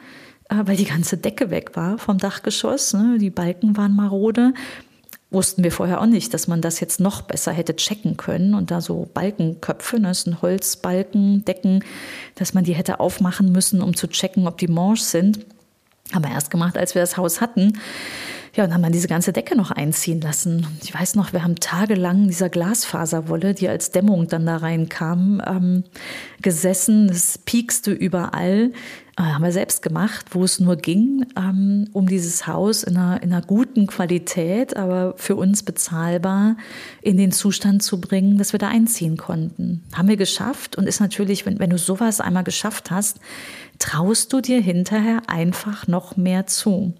äh, 0.49 0.55
weil 0.65 0.77
die 0.77 0.85
ganze 0.85 1.17
Decke 1.17 1.49
weg 1.49 1.71
war 1.75 1.97
vom 1.97 2.17
Dachgeschoss. 2.17 2.93
Ne? 2.93 3.17
Die 3.19 3.29
Balken 3.29 3.77
waren 3.77 3.95
marode 3.95 4.53
wussten 5.33 5.63
wir 5.63 5.71
vorher 5.71 6.01
auch 6.01 6.05
nicht, 6.05 6.33
dass 6.33 6.47
man 6.47 6.61
das 6.61 6.79
jetzt 6.79 6.99
noch 6.99 7.21
besser 7.21 7.51
hätte 7.51 7.75
checken 7.75 8.17
können 8.17 8.53
und 8.53 8.71
da 8.71 8.81
so 8.81 9.09
Balkenköpfe, 9.13 9.99
ne, 9.99 10.09
das 10.09 10.21
sind 10.21 10.41
Holzbalken, 10.41 11.43
Decken, 11.45 11.83
dass 12.35 12.53
man 12.53 12.63
die 12.63 12.73
hätte 12.73 12.99
aufmachen 12.99 13.51
müssen, 13.51 13.81
um 13.81 13.95
zu 13.95 14.07
checken, 14.07 14.47
ob 14.47 14.57
die 14.57 14.67
morsch 14.67 15.01
sind. 15.01 15.45
Haben 16.13 16.25
wir 16.25 16.31
erst 16.31 16.51
gemacht, 16.51 16.77
als 16.77 16.95
wir 16.95 17.01
das 17.01 17.17
Haus 17.17 17.41
hatten. 17.41 17.79
Ja, 18.55 18.63
und 18.65 18.73
haben 18.73 18.83
dann 18.83 18.91
diese 18.91 19.07
ganze 19.07 19.33
Decke 19.33 19.55
noch 19.55 19.71
einziehen 19.71 20.21
lassen. 20.21 20.67
Ich 20.83 20.93
weiß 20.93 21.15
noch, 21.15 21.33
wir 21.33 21.43
haben 21.43 21.55
tagelang 21.55 22.27
dieser 22.27 22.49
Glasfaserwolle, 22.49 23.55
die 23.55 23.67
als 23.67 23.89
Dämmung 23.89 24.27
dann 24.27 24.45
da 24.45 24.57
reinkam, 24.57 25.41
ähm, 25.43 25.83
gesessen. 26.43 27.09
Es 27.09 27.39
piekste 27.39 27.91
überall. 27.91 28.71
Äh, 29.17 29.23
haben 29.23 29.43
wir 29.43 29.51
selbst 29.51 29.81
gemacht, 29.81 30.27
wo 30.31 30.43
es 30.43 30.59
nur 30.59 30.75
ging, 30.75 31.25
ähm, 31.35 31.87
um 31.93 32.05
dieses 32.05 32.45
Haus 32.45 32.83
in 32.83 32.95
einer, 32.95 33.23
in 33.23 33.33
einer 33.33 33.43
guten 33.43 33.87
Qualität, 33.87 34.77
aber 34.77 35.15
für 35.17 35.35
uns 35.35 35.63
bezahlbar 35.63 36.55
in 37.01 37.17
den 37.17 37.31
Zustand 37.31 37.81
zu 37.81 37.99
bringen, 37.99 38.37
dass 38.37 38.53
wir 38.53 38.59
da 38.59 38.67
einziehen 38.69 39.17
konnten. 39.17 39.83
Haben 39.93 40.09
wir 40.09 40.17
geschafft 40.17 40.77
und 40.77 40.87
ist 40.87 40.99
natürlich, 40.99 41.47
wenn, 41.47 41.57
wenn 41.57 41.71
du 41.71 41.79
sowas 41.79 42.21
einmal 42.21 42.43
geschafft 42.43 42.91
hast, 42.91 43.19
traust 43.79 44.31
du 44.31 44.41
dir 44.41 44.61
hinterher 44.61 45.23
einfach 45.25 45.87
noch 45.87 46.17
mehr 46.17 46.45
zu. 46.45 46.93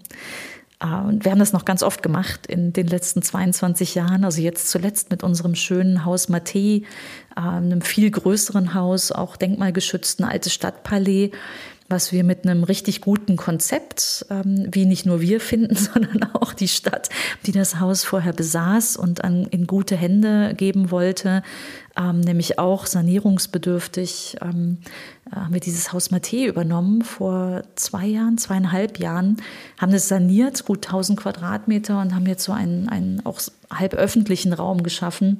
Ah, 0.86 1.00
und 1.00 1.24
wir 1.24 1.32
haben 1.32 1.38
das 1.38 1.54
noch 1.54 1.64
ganz 1.64 1.82
oft 1.82 2.02
gemacht 2.02 2.46
in 2.46 2.74
den 2.74 2.86
letzten 2.86 3.22
22 3.22 3.94
Jahren. 3.94 4.22
Also 4.22 4.42
jetzt 4.42 4.68
zuletzt 4.68 5.08
mit 5.08 5.22
unserem 5.22 5.54
schönen 5.54 6.04
Haus 6.04 6.28
Mattei, 6.28 6.82
äh, 7.34 7.40
einem 7.40 7.80
viel 7.80 8.10
größeren 8.10 8.74
Haus, 8.74 9.10
auch 9.10 9.36
denkmalgeschützten 9.36 10.26
altes 10.26 10.52
Stadtpalais, 10.52 11.30
was 11.94 12.10
wir 12.10 12.24
mit 12.24 12.44
einem 12.44 12.64
richtig 12.64 13.00
guten 13.00 13.36
Konzept, 13.36 14.26
ähm, 14.28 14.66
wie 14.72 14.84
nicht 14.84 15.06
nur 15.06 15.20
wir 15.20 15.40
finden, 15.40 15.76
sondern 15.94 16.24
auch 16.34 16.52
die 16.52 16.66
Stadt, 16.66 17.08
die 17.46 17.52
das 17.52 17.78
Haus 17.78 18.02
vorher 18.02 18.32
besaß 18.32 18.96
und 18.96 19.22
an, 19.22 19.46
in 19.46 19.68
gute 19.68 19.94
Hände 19.94 20.54
geben 20.56 20.90
wollte, 20.90 21.44
ähm, 21.96 22.18
nämlich 22.18 22.58
auch 22.58 22.86
sanierungsbedürftig, 22.86 24.38
ähm, 24.42 24.78
haben 25.30 25.54
wir 25.54 25.60
dieses 25.60 25.92
Haus 25.92 26.10
Mathe 26.10 26.46
übernommen 26.46 27.02
vor 27.02 27.62
zwei 27.76 28.06
Jahren, 28.06 28.38
zweieinhalb 28.38 28.98
Jahren, 28.98 29.36
haben 29.80 29.92
es 29.92 30.08
saniert, 30.08 30.64
gut 30.64 30.88
1000 30.88 31.20
Quadratmeter 31.20 32.00
und 32.00 32.12
haben 32.12 32.26
jetzt 32.26 32.42
so 32.42 32.50
einen, 32.50 32.88
einen 32.88 33.24
auch 33.24 33.40
halb 33.70 33.94
öffentlichen 33.94 34.52
Raum 34.52 34.82
geschaffen, 34.82 35.38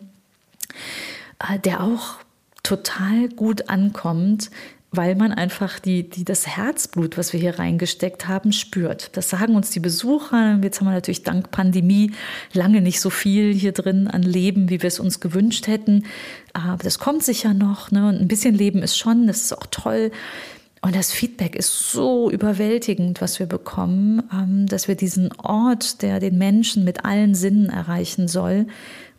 äh, 1.41 1.59
der 1.59 1.83
auch 1.83 2.19
total 2.63 3.29
gut 3.29 3.69
ankommt, 3.69 4.51
weil 4.97 5.15
man 5.15 5.33
einfach 5.33 5.79
die, 5.79 6.09
die, 6.09 6.25
das 6.25 6.47
Herzblut, 6.47 7.17
was 7.19 7.33
wir 7.33 7.41
hier 7.41 7.59
reingesteckt 7.59 8.29
haben, 8.29 8.53
spürt. 8.53 9.17
Das 9.17 9.31
sagen 9.31 9.57
uns 9.57 9.71
die 9.71 9.81
Besucher. 9.81 10.59
Jetzt 10.63 10.81
haben 10.81 10.87
wir 10.87 10.93
natürlich 10.93 11.23
dank 11.23 11.51
Pandemie 11.51 12.13
lange 12.53 12.81
nicht 12.81 13.01
so 13.01 13.11
viel 13.11 13.53
hier 13.53 13.73
drin 13.73 14.09
an 14.09 14.23
Leben, 14.23 14.71
wie 14.71 14.83
wir 14.83 14.89
es 14.89 15.01
uns 15.01 15.21
gewünscht 15.21 15.67
hätten. 15.67 16.05
Aber 16.53 16.83
das 16.83 16.99
kommt 16.99 17.23
sicher 17.23 17.55
noch. 17.55 17.91
Ne? 17.91 18.09
Und 18.09 18.21
ein 18.21 18.29
bisschen 18.29 18.55
Leben 18.55 18.83
ist 18.83 18.97
schon, 18.97 19.27
das 19.27 19.43
ist 19.43 19.57
auch 19.57 19.67
toll. 19.71 20.11
Und 20.85 20.95
das 20.95 21.13
Feedback 21.13 21.57
ist 21.57 21.91
so 21.93 22.31
überwältigend, 22.31 23.23
was 23.23 23.39
wir 23.39 23.47
bekommen, 23.47 24.23
ähm, 24.31 24.67
dass 24.67 24.87
wir 24.87 24.97
diesen 24.97 25.33
Ort, 25.39 26.03
der 26.03 26.21
den 26.21 26.37
Menschen 26.37 26.85
mit 26.85 27.07
allen 27.07 27.35
Sinnen 27.35 27.71
erreichen 27.71 28.29
soll, 28.29 28.67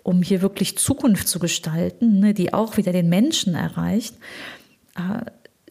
um 0.03 0.21
hier 0.21 0.43
wirklich 0.43 0.77
Zukunft 0.77 1.27
zu 1.27 1.39
gestalten, 1.39 2.19
ne, 2.19 2.35
die 2.35 2.53
auch 2.53 2.77
wieder 2.77 2.91
den 2.91 3.09
Menschen 3.09 3.55
erreicht, 3.55 4.13
äh, 4.95 5.25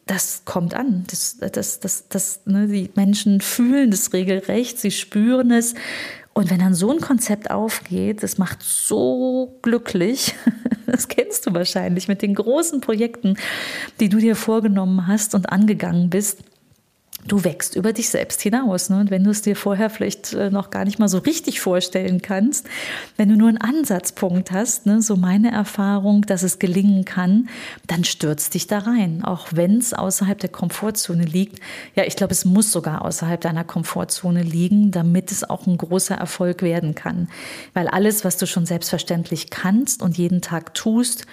das 0.06 0.42
kommt 0.44 0.74
an. 0.74 1.04
Das, 1.08 1.38
das, 1.38 1.80
das, 1.80 2.08
das, 2.08 2.40
ne, 2.44 2.66
die 2.66 2.90
Menschen 2.94 3.40
fühlen 3.40 3.90
das 3.90 4.12
regelrecht, 4.12 4.78
sie 4.78 4.90
spüren 4.90 5.50
es. 5.50 5.74
Und 6.34 6.50
wenn 6.50 6.58
dann 6.58 6.74
so 6.74 6.90
ein 6.90 7.00
Konzept 7.00 7.50
aufgeht, 7.50 8.22
das 8.22 8.38
macht 8.38 8.62
so 8.62 9.58
glücklich. 9.62 10.34
Das 10.86 11.08
kennst 11.08 11.46
du 11.46 11.54
wahrscheinlich 11.54 12.08
mit 12.08 12.20
den 12.20 12.34
großen 12.34 12.82
Projekten, 12.82 13.36
die 14.00 14.10
du 14.10 14.18
dir 14.18 14.36
vorgenommen 14.36 15.08
hast 15.08 15.34
und 15.34 15.50
angegangen 15.50 16.08
bist 16.10 16.44
du 17.26 17.44
wächst 17.44 17.76
über 17.76 17.92
dich 17.92 18.08
selbst 18.08 18.40
hinaus. 18.42 18.90
Ne? 18.90 18.98
Und 19.00 19.10
wenn 19.10 19.24
du 19.24 19.30
es 19.30 19.42
dir 19.42 19.56
vorher 19.56 19.90
vielleicht 19.90 20.32
äh, 20.32 20.50
noch 20.50 20.70
gar 20.70 20.84
nicht 20.84 20.98
mal 20.98 21.08
so 21.08 21.18
richtig 21.18 21.60
vorstellen 21.60 22.22
kannst, 22.22 22.66
wenn 23.16 23.28
du 23.28 23.36
nur 23.36 23.48
einen 23.48 23.58
Ansatzpunkt 23.58 24.50
hast, 24.50 24.86
ne, 24.86 25.00
so 25.02 25.16
meine 25.16 25.50
Erfahrung, 25.50 26.22
dass 26.22 26.42
es 26.42 26.58
gelingen 26.58 27.04
kann, 27.04 27.48
dann 27.86 28.04
stürzt 28.04 28.54
dich 28.54 28.66
da 28.66 28.78
rein, 28.80 29.24
auch 29.24 29.48
wenn 29.52 29.78
es 29.78 29.94
außerhalb 29.94 30.38
der 30.38 30.50
Komfortzone 30.50 31.24
liegt. 31.24 31.60
Ja, 31.94 32.04
ich 32.04 32.16
glaube, 32.16 32.32
es 32.32 32.44
muss 32.44 32.72
sogar 32.72 33.04
außerhalb 33.04 33.40
deiner 33.40 33.64
Komfortzone 33.64 34.42
liegen, 34.42 34.90
damit 34.90 35.30
es 35.32 35.48
auch 35.48 35.66
ein 35.66 35.78
großer 35.78 36.14
Erfolg 36.14 36.62
werden 36.62 36.94
kann. 36.94 37.28
Weil 37.72 37.88
alles, 37.88 38.24
was 38.24 38.36
du 38.36 38.46
schon 38.46 38.66
selbstverständlich 38.66 39.50
kannst 39.50 40.02
und 40.02 40.18
jeden 40.18 40.40
Tag 40.40 40.74
tust, 40.74 41.26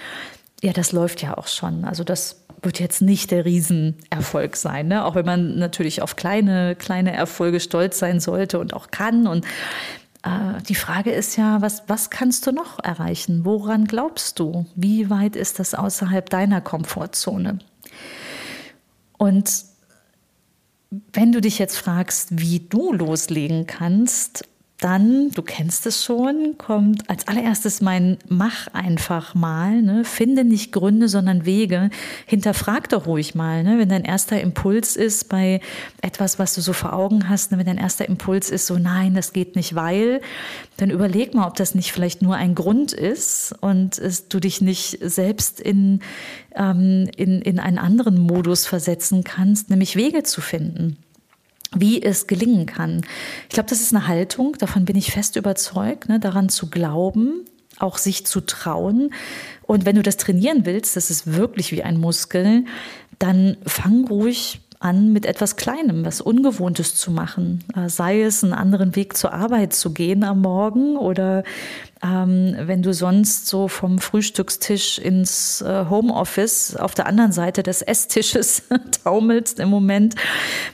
ja, 0.62 0.74
das 0.74 0.92
läuft 0.92 1.22
ja 1.22 1.38
auch 1.38 1.48
schon. 1.48 1.86
Also 1.86 2.04
das 2.04 2.44
wird 2.62 2.80
jetzt 2.80 3.02
nicht 3.02 3.32
der 3.32 3.46
Riesenerfolg 3.46 4.56
sein, 4.56 4.88
ne? 4.88 5.04
auch 5.04 5.16
wenn 5.16 5.26
man 5.26 5.58
natürlich 5.58 6.02
auf 6.02 6.16
kleine, 6.16 6.76
kleine 6.76 7.14
Erfolge 7.14 7.60
stolz 7.60 7.98
sein 7.98 8.20
sollte 8.20 8.60
und 8.60 8.74
auch 8.74 8.92
kann. 8.92 9.26
Und 9.26 9.46
äh, 10.24 10.62
die 10.68 10.76
Frage 10.76 11.12
ist 11.12 11.38
ja, 11.38 11.62
was, 11.62 11.84
was 11.88 12.12
kannst 12.12 12.46
du 12.46 12.52
noch 12.52 12.78
erreichen? 12.84 13.46
Woran 13.46 13.86
glaubst 13.86 14.40
du? 14.40 14.68
Wie 14.76 15.10
weit 15.10 15.36
ist 15.36 15.60
das 15.60 15.74
außerhalb 15.74 16.30
deiner 16.30 16.62
Komfortzone? 16.62 17.58
Und 19.18 19.66
wenn 21.14 21.32
du 21.32 21.42
dich 21.42 21.58
jetzt 21.58 21.78
fragst, 21.78 22.40
wie 22.40 22.60
du 22.60 22.94
loslegen 22.94 23.66
kannst, 23.66 24.48
dann, 24.82 25.30
du 25.30 25.44
kennst 25.44 25.86
es 25.86 26.04
schon, 26.04 26.58
kommt 26.58 27.08
als 27.08 27.28
allererstes 27.28 27.82
mein 27.82 28.18
Mach 28.28 28.68
einfach 28.74 29.36
mal. 29.36 29.80
Ne? 29.80 30.04
Finde 30.04 30.44
nicht 30.44 30.72
Gründe, 30.72 31.08
sondern 31.08 31.46
Wege. 31.46 31.92
Hinterfrag 32.26 32.90
doch 32.90 33.06
ruhig 33.06 33.36
mal, 33.36 33.64
ne? 33.64 33.78
wenn 33.78 33.90
dein 33.90 34.04
erster 34.04 34.42
Impuls 34.42 34.96
ist 34.96 35.30
bei 35.30 35.62
etwas, 36.02 36.40
was 36.40 36.56
du 36.56 36.62
so 36.62 36.74
vor 36.74 36.94
Augen 36.94 37.30
hast, 37.30 37.52
ne? 37.52 37.60
wenn 37.60 37.68
dein 37.68 37.78
erster 37.78 38.10
Impuls 38.10 38.50
ist 38.50 38.66
so, 38.66 38.80
nein, 38.80 39.14
das 39.14 39.34
geht 39.34 39.56
nicht, 39.56 39.76
weil, 39.76 40.20
dann 40.78 40.90
überleg 40.90 41.36
mal, 41.36 41.48
ob 41.48 41.56
das 41.56 41.76
nicht 41.76 41.92
vielleicht 41.92 42.24
nur 42.24 42.36
ein 42.36 42.56
Grund 42.56 42.92
ist 42.92 43.54
und 43.62 44.00
es, 44.00 44.30
du 44.30 44.40
dich 44.40 44.62
nicht 44.62 44.98
selbst 45.00 45.60
in, 45.60 46.00
ähm, 46.56 47.08
in, 47.16 47.40
in 47.44 47.60
einen 47.60 47.78
anderen 47.78 48.18
Modus 48.18 48.66
versetzen 48.66 49.24
kannst, 49.24 49.70
nämlich 49.70 49.96
Wege 49.96 50.24
zu 50.24 50.42
finden 50.42 50.98
wie 51.76 52.02
es 52.02 52.28
gelingen 52.28 52.66
kann. 52.66 53.02
Ich 53.44 53.54
glaube, 53.54 53.70
das 53.70 53.82
ist 53.82 53.94
eine 53.94 54.08
Haltung, 54.08 54.58
davon 54.58 54.86
bin 54.86 54.96
ich 54.96 55.12
fest 55.12 55.36
überzeugt, 55.36 56.10
ne, 56.10 56.20
daran 56.20 56.50
zu 56.50 56.70
glauben, 56.70 57.46
auch 57.80 57.98
sich 57.98 58.26
zu 58.26 58.42
trauen. 58.42 59.14
Und 59.64 59.86
wenn 59.86 59.96
du 59.96 60.02
das 60.02 60.18
trainieren 60.18 60.66
willst, 60.66 60.96
das 60.96 61.10
ist 61.10 61.34
wirklich 61.34 61.72
wie 61.72 61.84
ein 61.84 61.98
Muskel, 61.98 62.66
dann 63.20 63.58
fang 63.66 64.08
ruhig 64.08 64.60
an, 64.82 65.14
mit 65.14 65.26
etwas 65.26 65.56
Kleinem, 65.56 66.04
was 66.06 66.22
Ungewohntes 66.22 66.96
zu 66.96 67.12
machen. 67.12 67.64
Äh, 67.76 67.88
sei 67.88 68.22
es, 68.24 68.44
einen 68.44 68.54
anderen 68.54 68.96
Weg 68.96 69.16
zur 69.16 69.34
Arbeit 69.34 69.74
zu 69.74 69.94
gehen 69.94 70.24
am 70.24 70.42
Morgen 70.42 70.98
oder 70.98 71.44
ähm, 72.04 72.56
wenn 72.58 72.82
du 72.82 72.94
sonst 72.94 73.46
so 73.46 73.68
vom 73.68 74.00
Frühstückstisch 74.00 74.98
ins 74.98 75.62
äh, 75.62 75.86
Homeoffice 75.88 76.76
auf 76.76 76.96
der 76.96 77.06
anderen 77.06 77.32
Seite 77.32 77.62
des 77.62 77.84
Esstisches 77.84 78.64
taumelst 79.04 79.60
im 79.60 79.70
Moment, 79.70 80.16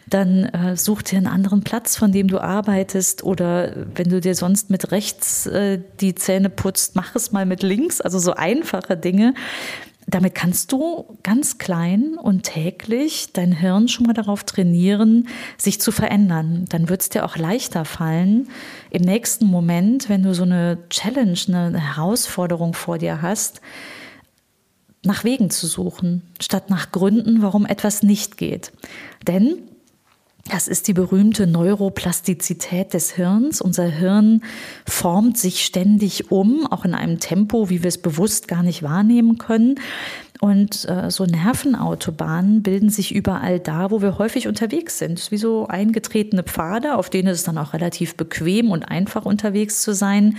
dann 0.08 0.46
äh, 0.46 0.78
such 0.78 1.02
dir 1.02 1.18
einen 1.18 1.28
anderen 1.28 1.64
Platz, 1.64 1.98
von 1.98 2.14
dem 2.14 2.30
du 2.30 2.40
arbeitest. 2.40 3.24
Oder 3.24 3.74
wenn 3.94 4.10
du 4.10 4.22
dir 4.22 4.36
sonst 4.36 4.70
mit 4.70 4.92
rechts 4.92 5.48
äh, 5.48 5.80
die 6.00 6.16
Zähne 6.16 6.50
putzt, 6.50 6.96
mach 6.96 7.14
es 7.16 7.34
mal 7.34 7.46
mit 7.46 7.62
links. 7.62 8.00
Also 8.00 8.20
so 8.20 8.34
einfache 8.34 8.96
Dinge 8.96 9.34
damit 10.08 10.36
kannst 10.36 10.72
du 10.72 11.18
ganz 11.22 11.58
klein 11.58 12.18
und 12.18 12.44
täglich 12.44 13.34
dein 13.34 13.52
Hirn 13.52 13.90
schon 13.90 14.08
mal 14.08 14.14
darauf 14.14 14.46
trainieren, 14.46 15.28
sich 15.58 15.82
zu 15.82 15.92
verändern. 15.92 16.66
Dann 16.70 16.88
wird 16.88 17.02
es 17.02 17.10
dir 17.10 17.26
auch 17.26 17.36
leichter 17.36 17.84
fallen, 17.84 18.48
im 18.90 19.02
nächsten 19.02 19.46
Moment, 19.46 20.08
wenn 20.08 20.24
du 20.24 20.34
so 20.34 20.44
eine 20.44 20.78
Challenge, 20.90 21.38
eine 21.50 21.78
Herausforderung 21.78 22.74
vor 22.74 22.98
dir 22.98 23.22
hast, 23.22 23.60
nach 25.04 25.26
Wegen 25.26 25.50
zu 25.50 25.68
suchen, 25.68 26.22
statt 26.40 26.70
nach 26.70 26.94
Gründen, 26.94 27.42
warum 27.42 27.66
etwas 27.66 28.02
nicht 28.02 28.38
geht. 28.38 28.72
Denn 29.28 29.58
das 30.52 30.68
ist 30.68 30.88
die 30.88 30.94
berühmte 30.94 31.48
Neuroplastizität 31.48 32.94
des 32.94 33.12
Hirns. 33.12 33.62
Unser 33.62 33.86
Hirn 33.86 34.44
formt 34.86 35.38
sich 35.38 35.66
ständig 35.66 36.32
um, 36.32 36.66
auch 36.68 36.86
in 36.86 36.94
einem 36.94 37.20
Tempo, 37.20 37.70
wie 37.70 37.84
wir 37.84 37.90
es 37.90 37.98
bewusst 37.98 38.48
gar 38.48 38.64
nicht 38.64 38.84
wahrnehmen 38.84 39.38
können. 39.38 39.76
Und 40.40 40.88
äh, 40.88 41.10
so 41.10 41.26
Nervenautobahnen 41.26 42.62
bilden 42.62 42.90
sich 42.90 43.14
überall 43.14 43.60
da, 43.60 43.90
wo 43.92 44.02
wir 44.02 44.18
häufig 44.20 44.48
unterwegs 44.48 45.00
sind. 45.00 45.32
Wie 45.32 45.38
so 45.38 45.68
eingetretene 45.68 46.44
Pfade, 46.44 46.96
auf 46.96 47.10
denen 47.10 47.30
es 47.30 47.44
dann 47.44 47.58
auch 47.58 47.74
relativ 47.74 48.16
bequem 48.16 48.72
und 48.72 48.84
einfach 48.84 49.26
unterwegs 49.26 49.82
zu 49.82 49.94
sein. 49.94 50.38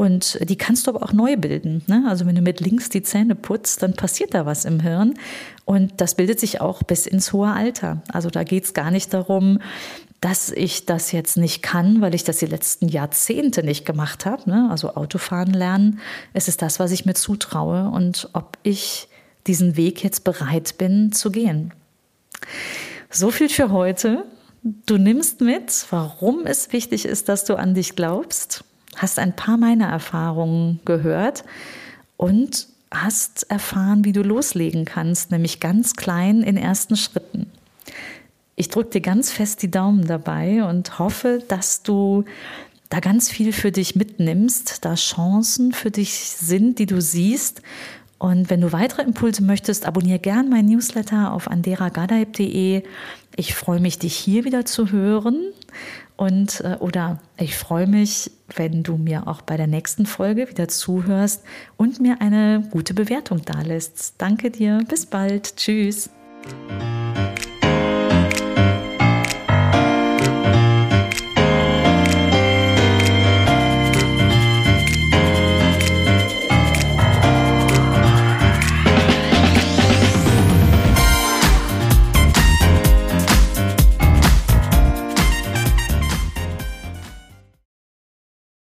Und 0.00 0.38
die 0.48 0.56
kannst 0.56 0.86
du 0.86 0.92
aber 0.92 1.02
auch 1.02 1.12
neu 1.12 1.36
bilden. 1.36 1.82
Ne? 1.86 2.06
Also 2.08 2.24
wenn 2.24 2.34
du 2.34 2.40
mit 2.40 2.60
links 2.60 2.88
die 2.88 3.02
Zähne 3.02 3.34
putzt, 3.34 3.82
dann 3.82 3.92
passiert 3.92 4.32
da 4.32 4.46
was 4.46 4.64
im 4.64 4.80
Hirn. 4.80 5.12
Und 5.66 6.00
das 6.00 6.14
bildet 6.14 6.40
sich 6.40 6.62
auch 6.62 6.82
bis 6.82 7.06
ins 7.06 7.34
hohe 7.34 7.52
Alter. 7.52 8.00
Also 8.10 8.30
da 8.30 8.42
geht 8.42 8.64
es 8.64 8.72
gar 8.72 8.90
nicht 8.90 9.12
darum, 9.12 9.58
dass 10.22 10.48
ich 10.52 10.86
das 10.86 11.12
jetzt 11.12 11.36
nicht 11.36 11.60
kann, 11.60 12.00
weil 12.00 12.14
ich 12.14 12.24
das 12.24 12.38
die 12.38 12.46
letzten 12.46 12.88
Jahrzehnte 12.88 13.62
nicht 13.62 13.84
gemacht 13.84 14.24
habe. 14.24 14.48
Ne? 14.48 14.68
Also 14.70 14.94
Autofahren 14.94 15.52
lernen, 15.52 16.00
es 16.32 16.48
ist 16.48 16.62
das, 16.62 16.80
was 16.80 16.92
ich 16.92 17.04
mir 17.04 17.12
zutraue 17.12 17.90
und 17.90 18.30
ob 18.32 18.56
ich 18.62 19.06
diesen 19.46 19.76
Weg 19.76 20.02
jetzt 20.02 20.24
bereit 20.24 20.78
bin 20.78 21.12
zu 21.12 21.30
gehen. 21.30 21.74
So 23.10 23.30
viel 23.30 23.50
für 23.50 23.70
heute. 23.70 24.24
Du 24.62 24.96
nimmst 24.96 25.42
mit, 25.42 25.84
warum 25.90 26.46
es 26.46 26.72
wichtig 26.72 27.04
ist, 27.04 27.28
dass 27.28 27.44
du 27.44 27.56
an 27.56 27.74
dich 27.74 27.96
glaubst 27.96 28.64
hast 28.96 29.18
ein 29.18 29.34
paar 29.34 29.56
meiner 29.56 29.88
Erfahrungen 29.88 30.80
gehört 30.84 31.44
und 32.16 32.68
hast 32.90 33.50
erfahren, 33.50 34.04
wie 34.04 34.12
du 34.12 34.22
loslegen 34.22 34.84
kannst, 34.84 35.30
nämlich 35.30 35.60
ganz 35.60 35.94
klein 35.94 36.42
in 36.42 36.56
ersten 36.56 36.96
Schritten. 36.96 37.46
Ich 38.56 38.68
drücke 38.68 38.90
dir 38.90 39.00
ganz 39.00 39.30
fest 39.30 39.62
die 39.62 39.70
Daumen 39.70 40.06
dabei 40.06 40.64
und 40.64 40.98
hoffe, 40.98 41.42
dass 41.48 41.82
du 41.82 42.24
da 42.90 43.00
ganz 43.00 43.30
viel 43.30 43.52
für 43.52 43.72
dich 43.72 43.94
mitnimmst, 43.94 44.84
da 44.84 44.96
Chancen 44.96 45.72
für 45.72 45.90
dich 45.90 46.12
sind, 46.12 46.78
die 46.78 46.86
du 46.86 47.00
siehst. 47.00 47.62
Und 48.18 48.50
wenn 48.50 48.60
du 48.60 48.72
weitere 48.72 49.02
Impulse 49.02 49.42
möchtest, 49.42 49.86
abonniere 49.86 50.18
gern 50.18 50.50
mein 50.50 50.66
Newsletter 50.66 51.32
auf 51.32 51.48
anderagadaib.de. 51.48 52.82
Ich 53.36 53.54
freue 53.54 53.80
mich, 53.80 53.98
dich 53.98 54.14
hier 54.14 54.44
wieder 54.44 54.66
zu 54.66 54.90
hören. 54.90 55.40
Und 56.20 56.60
äh, 56.60 56.76
oder 56.80 57.18
ich 57.38 57.56
freue 57.56 57.86
mich, 57.86 58.30
wenn 58.54 58.82
du 58.82 58.98
mir 58.98 59.26
auch 59.26 59.40
bei 59.40 59.56
der 59.56 59.66
nächsten 59.66 60.04
Folge 60.04 60.50
wieder 60.50 60.68
zuhörst 60.68 61.42
und 61.78 61.98
mir 61.98 62.20
eine 62.20 62.68
gute 62.70 62.92
Bewertung 62.92 63.42
dalässt. 63.46 64.16
Danke 64.18 64.50
dir, 64.50 64.84
bis 64.86 65.06
bald, 65.06 65.56
tschüss. 65.56 66.10